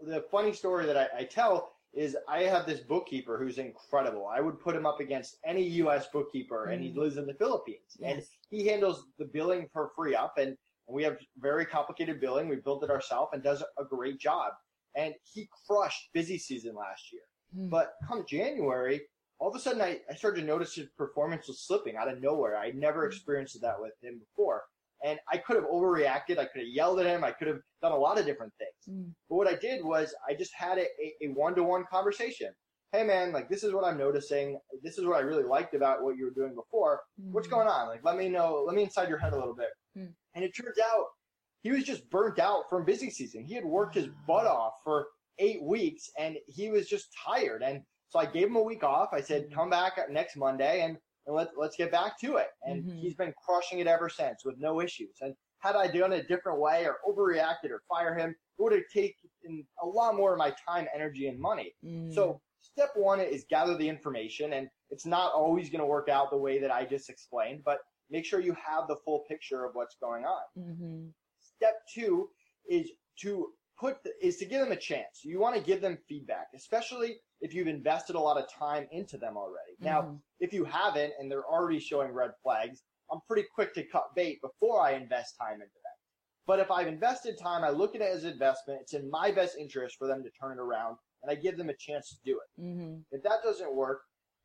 the 0.04 0.26
funny 0.32 0.54
story 0.54 0.86
that 0.86 0.98
I, 0.98 1.08
I, 1.20 1.24
tell 1.24 1.74
is 1.94 2.18
I 2.28 2.44
have 2.44 2.66
this 2.66 2.82
bookkeeper 2.82 3.38
who's 3.38 3.58
incredible. 3.58 4.28
I 4.28 4.42
would 4.42 4.60
put 4.60 4.76
him 4.76 4.86
up 4.86 5.00
against 5.00 5.38
any 5.46 5.64
U.S. 5.64 6.08
bookkeeper, 6.12 6.66
and 6.66 6.84
he 6.84 6.90
mm. 6.90 6.98
lives 6.98 7.18
in 7.18 7.26
the 7.26 7.34
Philippines, 7.34 7.98
yes. 8.00 8.12
and 8.12 8.24
he 8.50 8.68
handles 8.68 9.06
the 9.18 9.26
billing 9.26 9.70
for 9.72 9.92
FreeUp, 9.98 10.32
and 10.38 10.58
we 10.90 11.04
have 11.04 11.18
very 11.38 11.66
complicated 11.66 12.20
billing. 12.20 12.50
We 12.50 12.58
built 12.58 12.84
it 12.84 12.90
ourselves, 12.90 13.30
and 13.34 13.42
does 13.42 13.64
a 13.78 13.86
great 13.86 14.20
job. 14.20 14.52
And 14.96 15.14
he 15.24 15.48
crushed 15.68 16.10
busy 16.14 16.38
season 16.38 16.76
last 16.76 17.14
year. 17.14 17.22
Mm. 17.58 17.70
But 17.70 17.94
come 18.06 18.26
January, 18.28 19.02
all 19.40 19.50
of 19.50 19.56
a 19.56 19.60
sudden 19.60 19.82
I, 19.82 20.00
I 20.10 20.16
started 20.16 20.42
to 20.42 20.48
notice 20.48 20.76
his 20.76 20.90
performance 20.98 21.48
was 21.48 21.66
slipping 21.66 21.96
out 21.96 22.12
of 22.12 22.22
nowhere. 22.22 22.58
I 22.58 22.72
never 22.72 23.04
mm. 23.04 23.08
experienced 23.08 23.60
that 23.62 23.80
with 23.80 23.94
him 24.02 24.20
before. 24.20 24.64
And 25.04 25.20
I 25.32 25.38
could 25.38 25.58
have 25.58 25.66
overreacted. 25.66 26.38
I 26.38 26.46
could 26.46 26.62
have 26.62 26.68
yelled 26.72 27.00
at 27.00 27.06
him. 27.06 27.24
I 27.24 27.32
could 27.32 27.48
have 27.48 27.60
done 27.82 27.92
a 27.92 27.98
lot 27.98 28.18
of 28.18 28.26
different 28.26 28.54
things. 28.58 28.98
Mm. 28.98 29.12
But 29.30 29.36
what 29.36 29.48
I 29.48 29.56
did 29.56 29.84
was 29.84 30.16
I 30.30 30.34
just 30.34 30.52
had 30.56 30.78
a, 30.78 30.86
a 31.22 31.28
one-to-one 31.34 31.86
conversation. 31.92 32.50
Hey 32.94 33.04
man, 33.04 33.32
like 33.32 33.50
this 33.50 33.64
is 33.64 33.74
what 33.74 33.84
I'm 33.84 33.98
noticing. 33.98 34.60
This 34.84 34.98
is 34.98 35.06
what 35.06 35.18
I 35.18 35.22
really 35.22 35.44
liked 35.44 35.74
about 35.74 36.04
what 36.04 36.16
you 36.16 36.26
were 36.26 36.32
doing 36.32 36.56
before. 36.56 37.02
Mm. 37.20 37.32
What's 37.32 37.48
going 37.48 37.68
on? 37.68 37.88
Like 37.88 38.02
let 38.04 38.18
me 38.18 38.30
know. 38.30 38.64
Let 38.66 38.76
me 38.76 38.84
inside 38.84 39.10
your 39.10 39.18
head 39.18 39.34
a 39.34 39.38
little 39.38 39.56
bit. 39.56 39.70
Mm. 39.98 40.14
And 40.36 40.46
it 40.46 40.56
turns 40.56 40.78
out 40.80 41.06
he 41.64 41.72
was 41.72 41.84
just 41.84 42.10
burnt 42.10 42.40
out 42.40 42.70
from 42.70 42.86
busy 42.86 43.10
season. 43.10 43.44
He 43.46 43.56
had 43.56 43.66
worked 43.66 43.96
his 43.96 44.10
butt 44.28 44.46
off 44.46 44.74
for 44.84 45.08
eight 45.40 45.64
weeks 45.64 46.10
and 46.20 46.38
he 46.48 46.70
was 46.70 46.88
just 46.88 47.08
tired. 47.26 47.64
And 47.64 47.82
so 48.10 48.20
I 48.20 48.26
gave 48.26 48.48
him 48.48 48.56
a 48.56 48.62
week 48.62 48.84
off. 48.84 49.10
I 49.12 49.22
said, 49.22 49.50
mm. 49.50 49.56
come 49.56 49.70
back 49.70 49.94
next 50.10 50.38
Monday 50.38 50.82
and 50.82 50.98
and 51.26 51.36
let, 51.36 51.50
let's 51.58 51.76
get 51.76 51.92
back 51.92 52.20
to 52.22 52.38
it. 52.38 52.48
And 52.64 52.84
mm-hmm. 52.84 52.98
he's 52.98 53.16
been 53.16 53.34
crushing 53.46 53.80
it 53.80 53.88
ever 53.88 54.10
since 54.10 54.44
with 54.46 54.56
no 54.60 54.82
issues. 54.82 55.18
And 55.22 55.34
had 55.60 55.76
I 55.76 55.88
done 55.88 56.12
it 56.12 56.26
a 56.26 56.28
different 56.28 56.60
way 56.60 56.86
or 56.86 56.98
overreacted 57.08 57.70
or 57.70 57.82
fire 57.88 58.16
him, 58.16 58.32
it 58.32 58.62
would 58.62 58.74
have 58.74 58.82
taken 58.94 59.66
a 59.82 59.86
lot 59.86 60.16
more 60.16 60.34
of 60.34 60.38
my 60.38 60.54
time, 60.68 60.88
energy, 60.94 61.28
and 61.28 61.40
money. 61.40 61.74
Mm. 61.86 62.14
So 62.14 62.42
step 62.60 62.90
one 62.96 63.20
is 63.20 63.46
gather 63.50 63.78
the 63.78 63.88
information, 63.88 64.54
and 64.54 64.68
it's 64.90 65.06
not 65.06 65.32
always 65.34 65.70
going 65.70 65.80
to 65.80 65.86
work 65.86 66.10
out 66.10 66.30
the 66.32 66.38
way 66.38 66.60
that 66.60 66.72
I 66.72 66.86
just 66.86 67.10
explained, 67.10 67.62
but 67.64 67.80
make 68.10 68.26
sure 68.26 68.42
you 68.42 68.54
have 68.54 68.88
the 68.88 68.98
full 69.06 69.24
picture 69.30 69.66
of 69.66 69.72
what's 69.74 69.96
going 70.02 70.26
on. 70.26 70.42
Mm-hmm. 70.58 71.06
Step 71.40 71.76
two 71.94 72.30
is 72.70 72.92
to 73.22 73.48
put 73.80 74.04
the, 74.04 74.12
is 74.22 74.38
to 74.38 74.46
give 74.46 74.60
them 74.60 74.72
a 74.72 74.78
chance. 74.78 75.22
You 75.24 75.40
want 75.40 75.56
to 75.56 75.62
give 75.62 75.82
them 75.82 75.98
feedback, 76.08 76.48
especially 76.56 77.18
if 77.44 77.54
you've 77.54 77.68
invested 77.68 78.16
a 78.16 78.20
lot 78.20 78.38
of 78.38 78.52
time 78.52 78.88
into 78.92 79.18
them 79.18 79.36
already. 79.36 79.74
Mm-hmm. 79.76 79.86
Now, 79.86 80.20
if 80.40 80.54
you 80.54 80.64
haven't 80.64 81.14
and 81.20 81.30
they're 81.30 81.46
already 81.46 81.80
showing 81.80 82.12
red 82.12 82.32
flags, 82.42 82.82
I'm 83.12 83.20
pretty 83.28 83.48
quick 83.54 83.74
to 83.76 83.84
cut 83.84 84.16
bait 84.16 84.40
before 84.42 84.82
I 84.82 84.94
invest 84.94 85.36
time 85.40 85.56
into 85.56 85.66
them. 85.66 85.94
But 86.48 86.60
if 86.60 86.72
I've 86.72 86.88
invested 86.88 87.38
time, 87.38 87.64
I 87.64 87.70
look 87.70 87.96
at 87.96 88.02
it 88.02 88.16
as 88.16 88.24
investment. 88.24 88.80
It's 88.82 88.94
in 88.94 89.10
my 89.12 89.30
best 89.30 89.58
interest 89.60 89.98
for 90.00 90.08
them 90.08 90.24
to 90.24 90.30
turn 90.32 90.58
it 90.58 90.62
around, 90.62 90.98
and 91.22 91.30
I 91.30 91.36
give 91.36 91.58
them 91.58 91.70
a 91.70 91.76
chance 91.78 92.10
to 92.10 92.16
do 92.26 92.40
it. 92.40 92.62
Mm-hmm. 92.62 92.96
If 93.12 93.22
that 93.24 93.44
doesn't 93.44 93.76
work, 93.76 94.02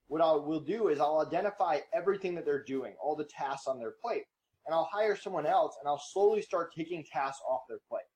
what 0.09 0.21
I 0.21 0.33
will 0.33 0.61
do 0.61 0.89
is 0.89 1.01
I'll 1.01 1.25
identify 1.27 1.79
everything 1.95 2.35
that 2.35 2.45
they're 2.45 2.65
doing, 2.65 2.95
all 3.03 3.15
the 3.15 3.29
tasks 3.37 3.69
on 3.69 3.79
their 3.79 3.95
plate, 4.03 4.25
and 4.67 4.75
I'll 4.75 4.89
hire 4.93 5.17
someone 5.17 5.47
else, 5.47 5.77
and 5.81 5.89
I'll 5.89 6.03
slowly 6.13 6.43
start 6.43 6.73
taking 6.77 7.05
tasks 7.13 7.41
off 7.49 7.61
their 7.69 7.79
plate. 7.89 8.08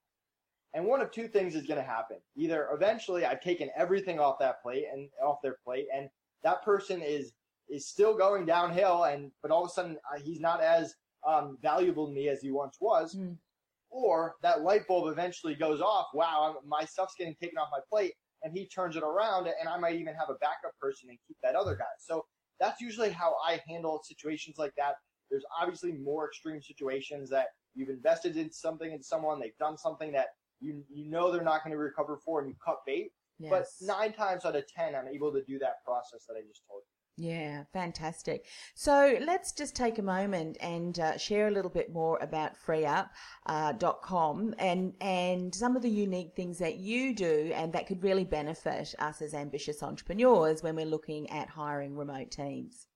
And 0.74 0.86
one 0.86 1.02
of 1.02 1.10
two 1.10 1.28
things 1.28 1.54
is 1.54 1.66
going 1.66 1.80
to 1.80 1.86
happen. 1.86 2.16
Either 2.36 2.68
eventually 2.72 3.26
I've 3.26 3.42
taken 3.42 3.68
everything 3.76 4.18
off 4.18 4.38
that 4.40 4.62
plate 4.62 4.86
and 4.92 5.08
off 5.22 5.38
their 5.42 5.58
plate, 5.64 5.86
and 5.94 6.08
that 6.44 6.62
person 6.62 7.02
is 7.02 7.32
is 7.68 7.86
still 7.86 8.16
going 8.16 8.44
downhill, 8.46 9.04
and 9.04 9.30
but 9.42 9.50
all 9.50 9.64
of 9.64 9.70
a 9.70 9.72
sudden 9.72 9.96
uh, 10.12 10.18
he's 10.18 10.40
not 10.40 10.62
as 10.62 10.94
um, 11.26 11.58
valuable 11.62 12.06
to 12.06 12.12
me 12.12 12.28
as 12.28 12.40
he 12.40 12.50
once 12.50 12.78
was. 12.80 13.14
Mm. 13.14 13.36
Or 13.90 14.36
that 14.42 14.62
light 14.62 14.88
bulb 14.88 15.12
eventually 15.12 15.54
goes 15.54 15.82
off. 15.82 16.06
Wow, 16.14 16.56
I'm, 16.56 16.68
my 16.68 16.84
stuff's 16.86 17.14
getting 17.18 17.34
taken 17.34 17.58
off 17.58 17.68
my 17.70 17.80
plate, 17.90 18.14
and 18.42 18.52
he 18.56 18.66
turns 18.66 18.96
it 18.96 19.02
around, 19.02 19.46
and 19.46 19.68
I 19.68 19.76
might 19.78 19.96
even 19.96 20.14
have 20.14 20.30
a 20.30 20.38
backup 20.40 20.72
person 20.80 21.10
and 21.10 21.18
keep 21.28 21.36
that 21.42 21.54
other 21.54 21.76
guy. 21.76 21.84
So 21.98 22.24
that's 22.58 22.80
usually 22.80 23.10
how 23.10 23.34
I 23.46 23.60
handle 23.68 24.00
situations 24.02 24.56
like 24.56 24.72
that. 24.78 24.94
There's 25.30 25.44
obviously 25.60 25.92
more 25.92 26.26
extreme 26.26 26.62
situations 26.62 27.28
that 27.30 27.48
you've 27.74 27.90
invested 27.90 28.36
in 28.36 28.50
something 28.50 28.92
in 28.92 29.02
someone, 29.02 29.40
they've 29.40 29.56
done 29.58 29.76
something 29.76 30.12
that 30.12 30.28
you 30.62 30.82
you 30.92 31.10
know 31.10 31.32
they're 31.32 31.42
not 31.42 31.64
going 31.64 31.72
to 31.72 31.78
recover 31.78 32.18
for, 32.24 32.40
and 32.40 32.48
you 32.48 32.54
cut 32.64 32.78
bait. 32.86 33.12
Yes. 33.38 33.50
But 33.50 33.86
nine 33.86 34.12
times 34.12 34.44
out 34.44 34.56
of 34.56 34.64
ten, 34.66 34.94
I'm 34.94 35.08
able 35.08 35.32
to 35.32 35.42
do 35.42 35.58
that 35.58 35.84
process 35.84 36.24
that 36.28 36.34
I 36.34 36.42
just 36.46 36.62
told 36.68 36.82
you. 36.82 36.92
Yeah, 37.18 37.64
fantastic. 37.72 38.46
So 38.74 39.18
let's 39.20 39.52
just 39.52 39.76
take 39.76 39.98
a 39.98 40.02
moment 40.02 40.56
and 40.60 40.98
uh, 40.98 41.18
share 41.18 41.48
a 41.48 41.50
little 41.50 41.70
bit 41.70 41.92
more 41.92 42.18
about 42.22 42.56
freeup.com 42.56 43.10
uh, 43.78 44.62
and, 44.62 44.94
and 45.00 45.54
some 45.54 45.76
of 45.76 45.82
the 45.82 45.90
unique 45.90 46.32
things 46.34 46.58
that 46.58 46.76
you 46.76 47.14
do 47.14 47.52
and 47.54 47.72
that 47.74 47.86
could 47.86 48.02
really 48.02 48.24
benefit 48.24 48.94
us 48.98 49.20
as 49.20 49.34
ambitious 49.34 49.82
entrepreneurs 49.82 50.62
when 50.62 50.74
we're 50.74 50.86
looking 50.86 51.28
at 51.30 51.50
hiring 51.50 51.96
remote 51.96 52.30
teams. 52.30 52.86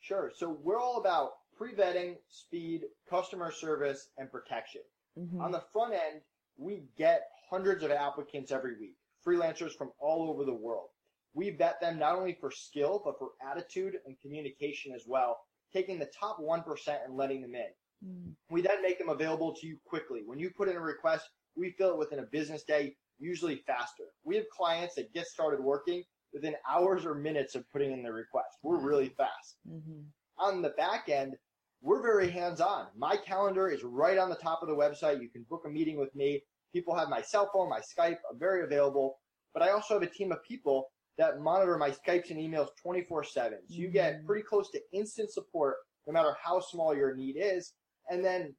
Sure. 0.00 0.32
So 0.34 0.58
we're 0.62 0.80
all 0.80 0.98
about 0.98 1.30
pre-vetting, 1.56 2.16
speed, 2.28 2.82
customer 3.08 3.52
service, 3.52 4.08
and 4.18 4.30
protection. 4.30 4.82
Mm-hmm. 5.16 5.40
On 5.40 5.52
the 5.52 5.62
front 5.72 5.94
end, 5.94 6.20
we 6.56 6.84
get 6.96 7.22
hundreds 7.50 7.82
of 7.84 7.90
applicants 7.90 8.50
every 8.50 8.78
week, 8.78 8.96
freelancers 9.26 9.72
from 9.72 9.90
all 9.98 10.28
over 10.30 10.44
the 10.44 10.54
world. 10.54 10.88
We 11.34 11.50
vet 11.50 11.80
them 11.80 11.98
not 11.98 12.16
only 12.16 12.36
for 12.40 12.50
skill, 12.50 13.02
but 13.04 13.18
for 13.18 13.30
attitude 13.50 13.94
and 14.06 14.18
communication 14.20 14.92
as 14.94 15.04
well, 15.06 15.38
taking 15.72 15.98
the 15.98 16.10
top 16.18 16.38
1% 16.40 16.62
and 17.04 17.16
letting 17.16 17.42
them 17.42 17.54
in. 17.54 18.08
Mm. 18.08 18.34
We 18.50 18.62
then 18.62 18.82
make 18.82 18.98
them 18.98 19.08
available 19.08 19.54
to 19.54 19.66
you 19.66 19.76
quickly. 19.84 20.22
When 20.24 20.38
you 20.38 20.50
put 20.50 20.68
in 20.68 20.76
a 20.76 20.80
request, 20.80 21.28
we 21.56 21.74
fill 21.76 21.90
it 21.90 21.98
within 21.98 22.20
a 22.20 22.26
business 22.30 22.62
day, 22.62 22.94
usually 23.18 23.62
faster. 23.66 24.04
We 24.24 24.36
have 24.36 24.44
clients 24.56 24.94
that 24.94 25.12
get 25.12 25.26
started 25.26 25.60
working 25.60 26.04
within 26.32 26.54
hours 26.68 27.04
or 27.04 27.14
minutes 27.14 27.54
of 27.54 27.64
putting 27.72 27.92
in 27.92 28.02
the 28.02 28.12
request. 28.12 28.58
We're 28.62 28.80
really 28.80 29.10
fast. 29.10 29.56
Mm-hmm. 29.68 30.00
on 30.38 30.62
the 30.62 30.70
back 30.70 31.08
end, 31.08 31.36
we're 31.84 32.02
very 32.02 32.30
hands 32.30 32.62
on. 32.62 32.86
My 32.96 33.14
calendar 33.14 33.68
is 33.68 33.84
right 33.84 34.16
on 34.16 34.30
the 34.30 34.36
top 34.36 34.62
of 34.62 34.68
the 34.68 34.74
website. 34.74 35.20
You 35.20 35.28
can 35.28 35.44
book 35.50 35.64
a 35.66 35.68
meeting 35.68 35.98
with 35.98 36.14
me. 36.14 36.42
People 36.72 36.96
have 36.96 37.10
my 37.10 37.20
cell 37.20 37.50
phone, 37.52 37.68
my 37.68 37.80
Skype. 37.80 38.16
I'm 38.30 38.38
very 38.38 38.64
available. 38.64 39.18
But 39.52 39.62
I 39.62 39.70
also 39.70 39.92
have 39.94 40.02
a 40.02 40.06
team 40.06 40.32
of 40.32 40.42
people 40.42 40.88
that 41.18 41.40
monitor 41.40 41.76
my 41.76 41.90
Skypes 41.90 42.30
and 42.30 42.40
emails 42.40 42.68
24 42.82 43.22
7. 43.24 43.58
So 43.68 43.74
you 43.74 43.88
get 43.88 44.22
Mm. 44.22 44.26
pretty 44.26 44.42
close 44.44 44.70
to 44.70 44.80
instant 44.92 45.30
support 45.30 45.76
no 46.06 46.12
matter 46.14 46.34
how 46.42 46.58
small 46.58 46.96
your 46.96 47.14
need 47.14 47.36
is. 47.38 47.74
And 48.08 48.24
then 48.24 48.56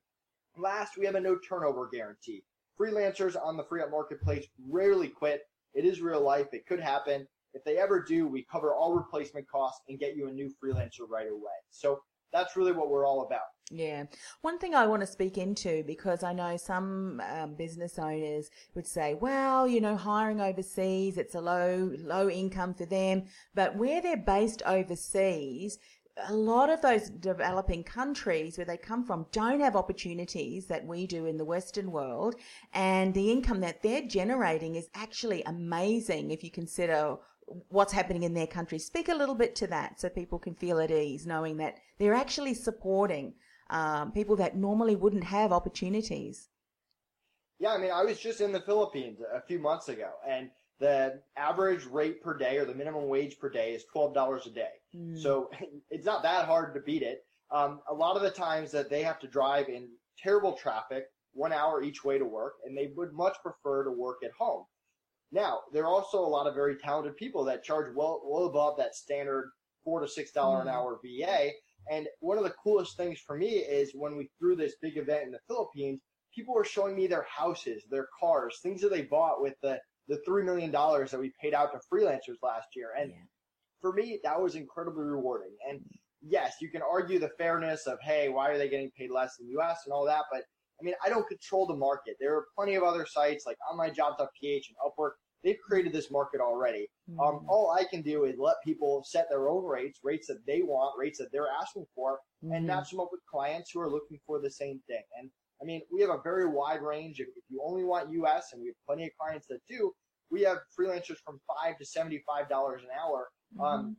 last, 0.55 0.95
we 0.95 1.05
have 1.05 1.15
a 1.15 1.19
no 1.19 1.37
turnover 1.39 1.87
guarantee. 1.87 2.43
Freelancers 2.79 3.35
on 3.41 3.57
the 3.57 3.63
FreeUp 3.63 3.89
marketplace 3.89 4.47
rarely 4.69 5.09
quit. 5.09 5.41
It 5.73 5.83
is 5.83 5.99
real 5.99 6.21
life. 6.21 6.53
It 6.53 6.67
could 6.67 6.79
happen. 6.79 7.27
If 7.53 7.63
they 7.63 7.77
ever 7.77 8.01
do, 8.03 8.27
we 8.27 8.43
cover 8.43 8.75
all 8.75 8.93
replacement 8.93 9.47
costs 9.47 9.81
and 9.89 9.97
get 9.99 10.15
you 10.15 10.27
a 10.27 10.31
new 10.31 10.53
freelancer 10.61 11.09
right 11.09 11.27
away. 11.31 11.57
So 11.71 12.03
that's 12.35 12.55
really 12.55 12.73
what 12.73 12.89
we're 12.89 13.07
all 13.07 13.21
about. 13.23 13.47
Yeah. 13.71 14.03
One 14.41 14.59
thing 14.59 14.75
I 14.75 14.85
want 14.85 15.01
to 15.01 15.07
speak 15.07 15.37
into 15.39 15.83
because 15.87 16.21
I 16.21 16.33
know 16.33 16.55
some 16.57 17.21
um, 17.31 17.55
business 17.55 17.97
owners 17.97 18.49
would 18.75 18.85
say, 18.85 19.15
well, 19.15 19.67
you 19.67 19.81
know, 19.81 19.95
hiring 19.95 20.39
overseas, 20.39 21.17
it's 21.17 21.33
a 21.33 21.41
low, 21.41 21.91
low 21.99 22.29
income 22.29 22.75
for 22.75 22.85
them. 22.85 23.23
But 23.55 23.75
where 23.75 24.01
they're 24.01 24.17
based 24.17 24.61
overseas, 24.67 25.79
a 26.27 26.33
lot 26.33 26.69
of 26.69 26.81
those 26.81 27.09
developing 27.09 27.83
countries 27.83 28.57
where 28.57 28.65
they 28.65 28.77
come 28.77 29.03
from 29.03 29.25
don't 29.31 29.59
have 29.59 29.75
opportunities 29.75 30.67
that 30.67 30.85
we 30.85 31.07
do 31.07 31.25
in 31.25 31.37
the 31.37 31.43
Western 31.45 31.91
world. 31.91 32.35
And 32.73 33.13
the 33.13 33.31
income 33.31 33.61
that 33.61 33.81
they're 33.81 34.07
generating 34.07 34.75
is 34.75 34.89
actually 34.93 35.43
amazing 35.43 36.31
if 36.31 36.43
you 36.43 36.51
consider 36.51 37.17
what's 37.69 37.93
happening 37.93 38.23
in 38.23 38.33
their 38.33 38.47
country. 38.47 38.79
Speak 38.79 39.09
a 39.09 39.15
little 39.15 39.35
bit 39.35 39.55
to 39.55 39.67
that 39.67 39.99
so 39.99 40.09
people 40.09 40.39
can 40.39 40.55
feel 40.55 40.79
at 40.79 40.91
ease 40.91 41.25
knowing 41.25 41.57
that 41.57 41.77
they're 41.99 42.13
actually 42.13 42.53
supporting 42.53 43.33
um, 43.69 44.11
people 44.11 44.35
that 44.37 44.55
normally 44.55 44.95
wouldn't 44.95 45.23
have 45.23 45.51
opportunities. 45.51 46.49
Yeah, 47.59 47.73
I 47.73 47.77
mean, 47.77 47.91
I 47.91 48.03
was 48.03 48.19
just 48.19 48.41
in 48.41 48.51
the 48.51 48.59
Philippines 48.59 49.19
a 49.33 49.41
few 49.41 49.59
months 49.59 49.89
ago, 49.89 50.11
and 50.27 50.49
the 50.79 51.21
average 51.37 51.85
rate 51.85 52.21
per 52.21 52.37
day 52.37 52.57
or 52.57 52.65
the 52.65 52.73
minimum 52.73 53.07
wage 53.07 53.39
per 53.39 53.49
day 53.49 53.73
is 53.73 53.85
$12 53.95 54.45
a 54.45 54.49
day. 54.49 54.67
Mm. 54.95 55.21
So 55.21 55.49
it's 55.89 56.05
not 56.05 56.23
that 56.23 56.45
hard 56.45 56.73
to 56.73 56.81
beat 56.81 57.01
it. 57.01 57.25
Um, 57.51 57.79
a 57.89 57.93
lot 57.93 58.17
of 58.17 58.23
the 58.23 58.31
times 58.31 58.71
that 58.71 58.89
they 58.89 59.03
have 59.03 59.19
to 59.19 59.27
drive 59.27 59.69
in 59.69 59.87
terrible 60.21 60.53
traffic, 60.53 61.05
one 61.33 61.53
hour 61.53 61.81
each 61.81 62.03
way 62.03 62.17
to 62.17 62.25
work, 62.25 62.53
and 62.65 62.77
they 62.77 62.91
would 62.95 63.13
much 63.13 63.37
prefer 63.41 63.83
to 63.83 63.91
work 63.91 64.17
at 64.23 64.31
home. 64.37 64.65
Now, 65.35 65.63
there 65.73 65.83
are 65.83 65.93
also 65.93 66.19
a 66.19 66.25
lot 66.25 66.47
of 66.47 66.55
very 66.55 66.77
talented 66.77 67.17
people 67.17 67.43
that 67.43 67.61
charge 67.61 67.93
well, 67.93 68.21
well 68.23 68.45
above 68.45 68.77
that 68.77 68.95
standard 68.95 69.51
four 69.83 69.99
to 69.99 70.07
six 70.07 70.31
dollar 70.31 70.61
an 70.61 70.67
Mm. 70.67 70.71
hour 70.73 70.99
VA. 71.03 71.51
And 71.91 72.07
one 72.21 72.37
of 72.37 72.45
the 72.45 72.51
coolest 72.63 72.95
things 72.95 73.19
for 73.19 73.35
me 73.35 73.57
is 73.57 73.93
when 73.93 74.15
we 74.15 74.31
threw 74.39 74.55
this 74.55 74.77
big 74.81 74.95
event 74.97 75.25
in 75.25 75.31
the 75.31 75.41
Philippines, 75.45 76.01
people 76.33 76.55
were 76.55 76.63
showing 76.63 76.95
me 76.95 77.05
their 77.05 77.23
houses, 77.23 77.85
their 77.89 78.07
cars, 78.17 78.61
things 78.61 78.81
that 78.81 78.89
they 78.91 79.03
bought 79.03 79.41
with 79.41 79.55
the 79.61 79.81
the 80.07 80.21
three 80.25 80.43
million 80.43 80.71
dollars 80.71 81.11
that 81.11 81.19
we 81.19 81.33
paid 81.41 81.53
out 81.53 81.73
to 81.73 81.79
freelancers 81.91 82.37
last 82.41 82.69
year. 82.73 82.93
And 82.97 83.11
Yeah. 83.11 83.25
for 83.81 83.91
me, 83.91 84.21
that 84.23 84.41
was 84.41 84.55
incredibly 84.55 85.03
rewarding. 85.03 85.57
And 85.67 85.83
yes, 86.21 86.61
you 86.61 86.69
can 86.71 86.81
argue 86.81 87.19
the 87.19 87.29
fairness 87.37 87.87
of, 87.87 87.99
hey, 87.99 88.29
why 88.29 88.49
are 88.51 88.57
they 88.57 88.69
getting 88.69 88.91
paid 88.91 89.11
less 89.11 89.37
in 89.39 89.47
the 89.47 89.51
US 89.59 89.85
and 89.85 89.91
all 89.91 90.05
that, 90.05 90.25
but 90.31 90.45
I 90.79 90.83
mean, 90.83 90.95
I 91.03 91.09
don't 91.09 91.27
control 91.27 91.65
the 91.65 91.75
market. 91.75 92.17
There 92.19 92.35
are 92.35 92.47
plenty 92.55 92.75
of 92.75 92.83
other 92.83 93.05
sites 93.05 93.45
like 93.45 93.57
onlinejobs.ph 93.71 94.69
and 94.69 94.77
Upwork. 94.85 95.13
They've 95.45 95.59
created 95.65 95.93
this 95.93 96.09
market 96.09 96.41
already. 96.41 96.87
Um, 97.19 97.35
Mm. 97.41 97.45
all 97.47 97.69
I 97.69 97.83
can 97.85 98.01
do 98.01 98.25
is 98.25 98.37
let 98.39 98.55
people 98.65 99.03
set 99.03 99.29
their 99.29 99.47
own 99.47 99.63
rates, 99.63 99.99
rates 100.03 100.25
that 100.27 100.43
they 100.47 100.63
want, 100.63 100.97
rates 100.97 101.19
that 101.19 101.31
they're 101.31 101.47
asking 101.49 101.85
for, 101.93 102.19
and 102.41 102.65
Mhm. 102.65 102.67
match 102.67 102.89
them 102.89 102.99
up 102.99 103.09
with 103.11 103.23
clients 103.27 103.69
who 103.71 103.79
are 103.79 103.89
looking 103.89 104.19
for 104.25 104.39
the 104.39 104.49
same 104.49 104.79
thing. 104.87 105.03
And 105.17 105.31
I 105.61 105.65
mean, 105.65 105.83
we 105.91 106.01
have 106.01 106.09
a 106.09 106.21
very 106.21 106.47
wide 106.47 106.81
range. 106.81 107.21
If, 107.21 107.29
if 107.37 107.43
you 107.47 107.61
only 107.63 107.83
want 107.85 108.11
US, 108.11 108.51
and 108.51 108.61
we 108.61 108.67
have 108.69 108.75
plenty 108.87 109.05
of 109.05 109.11
clients 109.17 109.45
that 109.47 109.61
do, 109.67 109.95
we 110.31 110.41
have 110.41 110.57
freelancers 110.77 111.17
from 111.23 111.39
five 111.47 111.77
to 111.77 111.85
seventy-five 111.85 112.49
dollars 112.49 112.83
an 112.83 112.89
hour 112.99 113.29
um, 113.59 113.97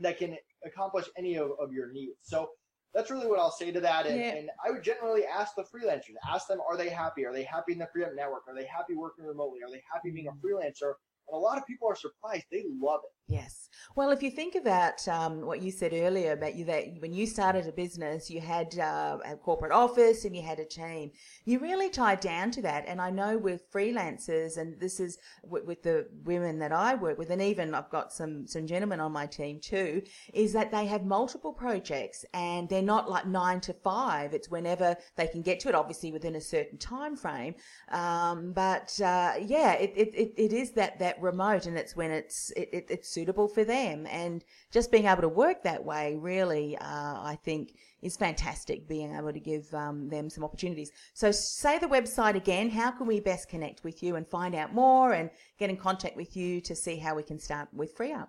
that 0.00 0.18
can 0.18 0.36
accomplish 0.64 1.08
any 1.16 1.36
of, 1.36 1.52
of 1.60 1.72
your 1.72 1.90
needs. 1.92 2.18
So 2.22 2.50
that's 2.94 3.10
really 3.10 3.26
what 3.26 3.38
I'll 3.38 3.52
say 3.52 3.70
to 3.70 3.80
that. 3.80 4.06
And, 4.06 4.18
Yeah. 4.18 4.34
and 4.34 4.50
I 4.64 4.70
would 4.70 4.82
generally 4.82 5.24
ask 5.24 5.54
the 5.54 5.62
freelancers, 5.62 6.14
ask 6.28 6.48
them, 6.48 6.60
are 6.60 6.76
they 6.76 6.88
happy? 6.88 7.24
Are 7.24 7.32
they 7.32 7.44
happy 7.44 7.72
in 7.72 7.78
the 7.78 7.88
FreeUp 7.94 8.14
network? 8.14 8.42
Are 8.48 8.54
they 8.54 8.64
happy 8.64 8.94
working 8.94 9.24
remotely? 9.24 9.62
Are 9.62 9.70
they 9.70 9.82
happy 9.92 10.10
being 10.10 10.28
a 10.28 10.32
mm-hmm. 10.32 10.46
freelancer? 10.46 10.94
And 11.28 11.34
a 11.34 11.38
lot 11.38 11.58
of 11.58 11.66
people 11.66 11.88
are 11.88 11.96
surprised. 11.96 12.46
They 12.50 12.64
love 12.80 13.00
it. 13.04 13.12
Yes. 13.26 13.68
Well, 13.96 14.10
if 14.10 14.22
you 14.22 14.30
think 14.30 14.54
about 14.54 15.06
um, 15.08 15.46
what 15.46 15.62
you 15.62 15.70
said 15.70 15.92
earlier 15.92 16.32
about 16.32 16.54
you 16.54 16.64
that 16.66 16.84
when 17.00 17.12
you 17.12 17.26
started 17.26 17.66
a 17.66 17.72
business, 17.72 18.30
you 18.30 18.40
had 18.40 18.78
uh, 18.78 19.18
a 19.24 19.36
corporate 19.36 19.72
office 19.72 20.24
and 20.24 20.34
you 20.34 20.42
had 20.42 20.58
a 20.58 20.64
team. 20.64 21.10
You 21.44 21.58
really 21.60 21.90
tied 21.90 22.20
down 22.20 22.50
to 22.52 22.62
that. 22.62 22.84
And 22.86 23.00
I 23.00 23.10
know 23.10 23.38
with 23.38 23.70
freelancers, 23.72 24.56
and 24.58 24.80
this 24.80 25.00
is 25.00 25.18
with, 25.44 25.64
with 25.64 25.82
the 25.82 26.08
women 26.24 26.58
that 26.58 26.72
I 26.72 26.94
work 26.94 27.18
with, 27.18 27.30
and 27.30 27.42
even 27.42 27.74
I've 27.74 27.90
got 27.90 28.12
some 28.12 28.46
some 28.46 28.66
gentlemen 28.66 29.00
on 29.00 29.12
my 29.12 29.26
team 29.26 29.60
too, 29.60 30.02
is 30.34 30.52
that 30.52 30.70
they 30.70 30.86
have 30.86 31.04
multiple 31.04 31.52
projects 31.52 32.24
and 32.34 32.68
they're 32.68 32.82
not 32.82 33.10
like 33.10 33.26
nine 33.26 33.60
to 33.62 33.72
five. 33.72 34.34
It's 34.34 34.50
whenever 34.50 34.96
they 35.16 35.26
can 35.26 35.42
get 35.42 35.60
to 35.60 35.68
it, 35.68 35.74
obviously 35.74 36.12
within 36.12 36.36
a 36.36 36.40
certain 36.40 36.78
time 36.78 37.16
frame. 37.16 37.54
Um, 37.90 38.52
but 38.52 38.98
uh, 39.00 39.34
yeah, 39.40 39.72
it, 39.74 39.92
it, 39.96 40.14
it, 40.14 40.32
it 40.36 40.52
is 40.52 40.72
that 40.72 40.98
that 40.98 41.20
remote, 41.20 41.66
and 41.66 41.78
it's 41.78 41.94
when 41.96 42.10
it's 42.10 42.50
it, 42.52 42.68
it, 42.72 42.86
it's 42.88 43.08
suitable 43.20 43.48
for 43.48 43.64
them, 43.64 44.06
and 44.06 44.42
just 44.70 44.90
being 44.90 45.04
able 45.04 45.20
to 45.20 45.28
work 45.28 45.62
that 45.62 45.84
way 45.84 46.16
really, 46.16 46.76
uh, 46.78 46.84
I 47.32 47.38
think, 47.44 47.74
is 48.00 48.16
fantastic. 48.16 48.88
Being 48.88 49.14
able 49.14 49.32
to 49.32 49.40
give 49.40 49.72
um, 49.74 50.08
them 50.08 50.30
some 50.30 50.42
opportunities. 50.42 50.90
So, 51.12 51.30
say 51.30 51.78
the 51.78 51.86
website 51.86 52.34
again. 52.34 52.70
How 52.70 52.90
can 52.90 53.06
we 53.06 53.20
best 53.20 53.50
connect 53.50 53.84
with 53.84 54.02
you 54.02 54.16
and 54.16 54.26
find 54.26 54.54
out 54.54 54.72
more, 54.72 55.12
and 55.12 55.28
get 55.58 55.68
in 55.68 55.76
contact 55.76 56.16
with 56.16 56.34
you 56.34 56.62
to 56.62 56.74
see 56.74 56.96
how 56.96 57.14
we 57.14 57.22
can 57.22 57.38
start 57.38 57.68
with 57.74 57.94
FreeUp? 57.96 58.28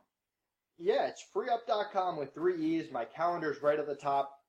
Yeah, 0.77 1.07
it's 1.07 1.23
freeup.com 1.33 2.17
with 2.17 2.33
three 2.33 2.59
E's. 2.61 2.91
My 2.91 3.05
calendar's 3.05 3.61
right 3.61 3.79
at 3.79 3.87
the 3.87 3.95
top. 3.95 4.39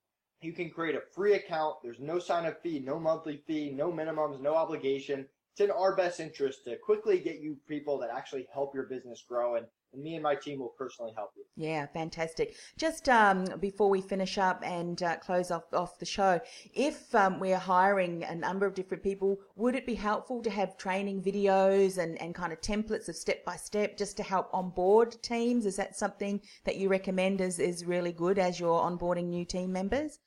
You 0.40 0.52
can 0.52 0.70
create 0.70 0.96
a 0.96 1.02
free 1.14 1.34
account. 1.34 1.76
There's 1.84 2.00
no 2.00 2.18
sign 2.18 2.46
up 2.46 2.60
fee, 2.64 2.80
no 2.84 2.98
monthly 2.98 3.36
fee, 3.46 3.70
no 3.70 3.92
minimums, 3.92 4.40
no 4.40 4.56
obligation. 4.56 5.26
It's 5.52 5.60
in 5.60 5.70
our 5.70 5.94
best 5.94 6.18
interest 6.18 6.64
to 6.64 6.76
quickly 6.76 7.18
get 7.18 7.40
you 7.40 7.58
people 7.68 7.98
that 7.98 8.08
actually 8.10 8.46
help 8.54 8.74
your 8.74 8.84
business 8.84 9.22
grow. 9.28 9.56
And, 9.56 9.66
and 9.92 10.02
me 10.02 10.14
and 10.14 10.22
my 10.22 10.34
team 10.34 10.60
will 10.60 10.72
personally 10.78 11.12
help 11.14 11.32
you. 11.36 11.44
Yeah, 11.56 11.86
fantastic. 11.92 12.56
Just 12.78 13.06
um, 13.10 13.44
before 13.60 13.90
we 13.90 14.00
finish 14.00 14.38
up 14.38 14.62
and 14.64 15.02
uh, 15.02 15.16
close 15.18 15.50
off, 15.50 15.64
off 15.74 15.98
the 15.98 16.06
show, 16.06 16.40
if 16.72 17.14
um, 17.14 17.38
we're 17.38 17.58
hiring 17.58 18.24
a 18.24 18.34
number 18.34 18.64
of 18.64 18.74
different 18.74 19.02
people, 19.02 19.38
would 19.56 19.74
it 19.74 19.84
be 19.84 19.94
helpful 19.94 20.40
to 20.42 20.48
have 20.48 20.78
training 20.78 21.22
videos 21.22 21.98
and, 21.98 22.18
and 22.22 22.34
kind 22.34 22.54
of 22.54 22.62
templates 22.62 23.10
of 23.10 23.16
step 23.16 23.44
by 23.44 23.56
step 23.56 23.98
just 23.98 24.16
to 24.16 24.22
help 24.22 24.48
onboard 24.54 25.22
teams? 25.22 25.66
Is 25.66 25.76
that 25.76 25.98
something 25.98 26.40
that 26.64 26.76
you 26.76 26.88
recommend 26.88 27.42
is, 27.42 27.58
is 27.58 27.84
really 27.84 28.12
good 28.12 28.38
as 28.38 28.58
you're 28.58 28.80
onboarding 28.80 29.26
new 29.26 29.44
team 29.44 29.70
members? 29.70 30.18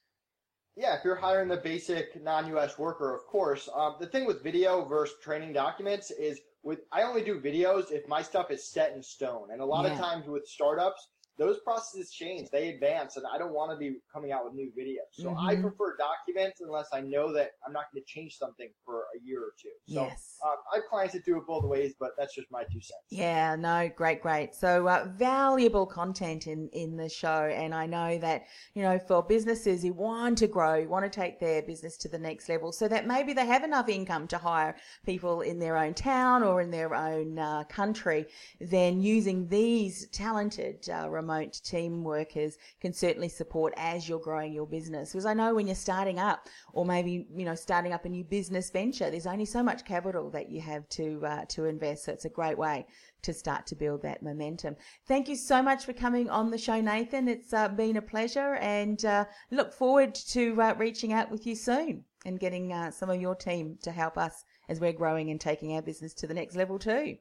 Yeah, 0.76 0.98
if 0.98 1.06
you're 1.06 1.16
hiring 1.16 1.48
the 1.48 1.58
basic 1.58 2.22
non-US 2.22 2.78
worker, 2.78 3.16
of 3.16 3.26
course. 3.28 3.70
Um, 3.74 3.96
the 4.00 4.08
thing 4.08 4.26
with 4.26 4.44
video 4.44 4.84
versus 4.84 5.16
training 5.22 5.54
documents 5.54 6.12
is 6.12 6.42
with 6.64 6.80
I 6.92 7.04
only 7.04 7.24
do 7.24 7.40
videos 7.40 7.92
if 7.92 8.08
my 8.08 8.22
stuff 8.22 8.52
is 8.52 8.68
set 8.68 8.94
in 8.94 9.02
stone. 9.02 9.52
And 9.52 9.62
a 9.62 9.66
lot 9.66 9.86
Yeah. 9.86 9.92
of 9.92 9.98
times 9.98 10.28
with 10.28 10.46
startups, 10.48 11.08
those 11.38 11.60
processes 11.60 12.12
change, 12.12 12.50
they 12.50 12.70
advance, 12.70 13.18
and 13.18 13.26
I 13.34 13.38
don't 13.38 13.54
want 13.54 13.72
to 13.72 13.78
be 13.78 13.98
coming 14.12 14.32
out 14.32 14.46
with 14.46 14.54
new 14.54 14.72
videos. 14.78 15.12
So 15.12 15.36
I 15.38 15.56
Mhm. 15.56 15.62
prefer 15.64 15.98
documents 15.98 16.62
unless 16.62 16.88
I 16.94 17.02
know 17.02 17.34
that 17.34 17.52
I'm 17.66 17.74
not 17.74 17.92
going 17.92 18.04
to 18.04 18.08
change 18.08 18.38
something 18.38 18.70
for 18.86 19.08
a 19.16 19.20
year 19.24 19.42
or 19.42 19.54
two. 19.60 19.72
So 19.86 20.04
yes. 20.04 20.40
um, 20.46 20.56
I 20.72 20.78
have 20.78 20.86
clients 20.86 21.14
that 21.14 21.26
do 21.26 21.38
it 21.38 21.46
both 21.46 21.66
ways, 21.66 21.94
but 22.00 22.12
that's 22.18 22.34
just 22.34 22.50
my 22.52 22.64
two 22.64 22.82
cents. 22.82 23.04
Yeah, 23.10 23.56
no, 23.56 23.90
great, 23.96 24.22
great. 24.22 24.56
So 24.56 24.88
uh, 24.88 25.08
valuable 25.18 25.86
content 25.86 26.48
in 26.48 26.70
in 26.70 26.96
the 26.96 27.10
show, 27.10 27.50
and 27.54 27.74
I 27.76 27.86
know 27.86 28.18
that 28.20 28.46
you 28.74 28.82
know 28.82 28.98
for 29.00 29.22
businesses 29.22 29.84
who 29.84 29.94
want 29.94 30.38
to 30.40 30.48
grow, 30.48 30.86
want 30.88 31.04
to 31.06 31.10
take 31.10 31.40
their 31.40 31.62
business 31.62 31.98
to 31.98 32.08
the 32.08 32.20
next 32.20 32.48
level, 32.50 32.72
so 32.72 32.88
that 32.88 33.08
maybe 33.08 33.34
they 33.34 33.46
have 33.46 33.64
enough 33.64 33.90
income 33.90 34.28
to 34.28 34.38
hire 34.38 34.76
people 35.06 35.42
in 35.42 35.60
their 35.60 35.78
own 35.78 35.94
town 35.94 36.44
or 36.44 36.62
in 36.62 36.72
their 36.72 36.96
own 36.96 37.38
uh, 37.40 37.64
country, 37.66 38.26
then 38.60 39.02
using 39.02 39.48
these 39.48 40.08
talented 40.10 40.88
uh, 40.90 41.08
remote 41.26 41.60
team 41.64 42.04
workers 42.04 42.58
can 42.80 42.94
certainly 42.94 43.30
support 43.30 43.74
as 43.78 44.08
you're 44.08 44.20
growing 44.20 44.54
your 44.54 44.68
business. 44.68 45.12
Because 45.12 45.26
I 45.26 45.34
know 45.34 45.56
when 45.56 45.68
you're 45.68 45.76
starting 45.76 46.20
up, 46.20 46.48
or 46.74 46.86
maybe 46.86 47.28
you 47.36 47.46
know 47.46 47.56
starting 47.56 47.94
up 47.94 48.06
a 48.06 48.10
new 48.10 48.24
business 48.24 48.70
venture, 48.70 49.10
there's 49.10 49.28
only 49.28 49.46
so 49.46 49.64
much 49.64 49.86
capital 49.86 50.30
that 50.32 50.50
you 50.50 50.62
have 50.62 50.88
to 50.90 51.26
uh, 51.26 51.46
to 51.50 51.66
invest. 51.66 52.06
So 52.06 52.12
it's 52.12 52.26
a 52.26 52.30
great 52.30 52.58
way 52.58 52.86
to 53.24 53.34
start 53.34 53.66
to 53.68 53.76
build 53.76 54.04
that 54.04 54.22
momentum. 54.22 54.76
Thank 55.08 55.28
you 55.28 55.36
so 55.36 55.62
much 55.62 55.86
for 55.86 55.94
coming 55.94 56.30
on 56.30 56.52
the 56.52 56.58
show, 56.58 56.80
Nathan. 56.80 57.28
It's 57.28 57.54
uh, 57.54 57.70
been 57.70 57.98
a 57.98 58.02
pleasure, 58.02 58.56
and 58.56 59.04
uh, 59.04 59.26
look 59.52 59.74
forward 59.74 60.14
to 60.16 60.62
uh, 60.62 60.76
reaching 60.78 61.12
out 61.14 61.32
with 61.32 61.48
you 61.48 61.56
soon 61.56 62.06
and 62.26 62.40
getting 62.40 62.72
uh, 62.72 62.92
some 62.92 63.10
of 63.10 63.22
your 63.22 63.36
team 63.36 63.78
to 63.84 63.92
help 63.92 64.18
us 64.18 64.44
as 64.70 64.80
we're 64.80 64.94
growing 64.94 65.30
and 65.30 65.40
taking 65.40 65.76
our 65.76 65.82
business 65.82 66.14
to 66.16 66.28
the 66.28 66.34
next 66.34 66.56
level 66.56 66.80
too. 66.80 67.18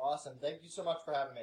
Awesome. 0.00 0.34
Thank 0.40 0.62
you 0.62 0.70
so 0.70 0.84
much 0.84 0.98
for 1.04 1.12
having 1.12 1.34
me. 1.34 1.42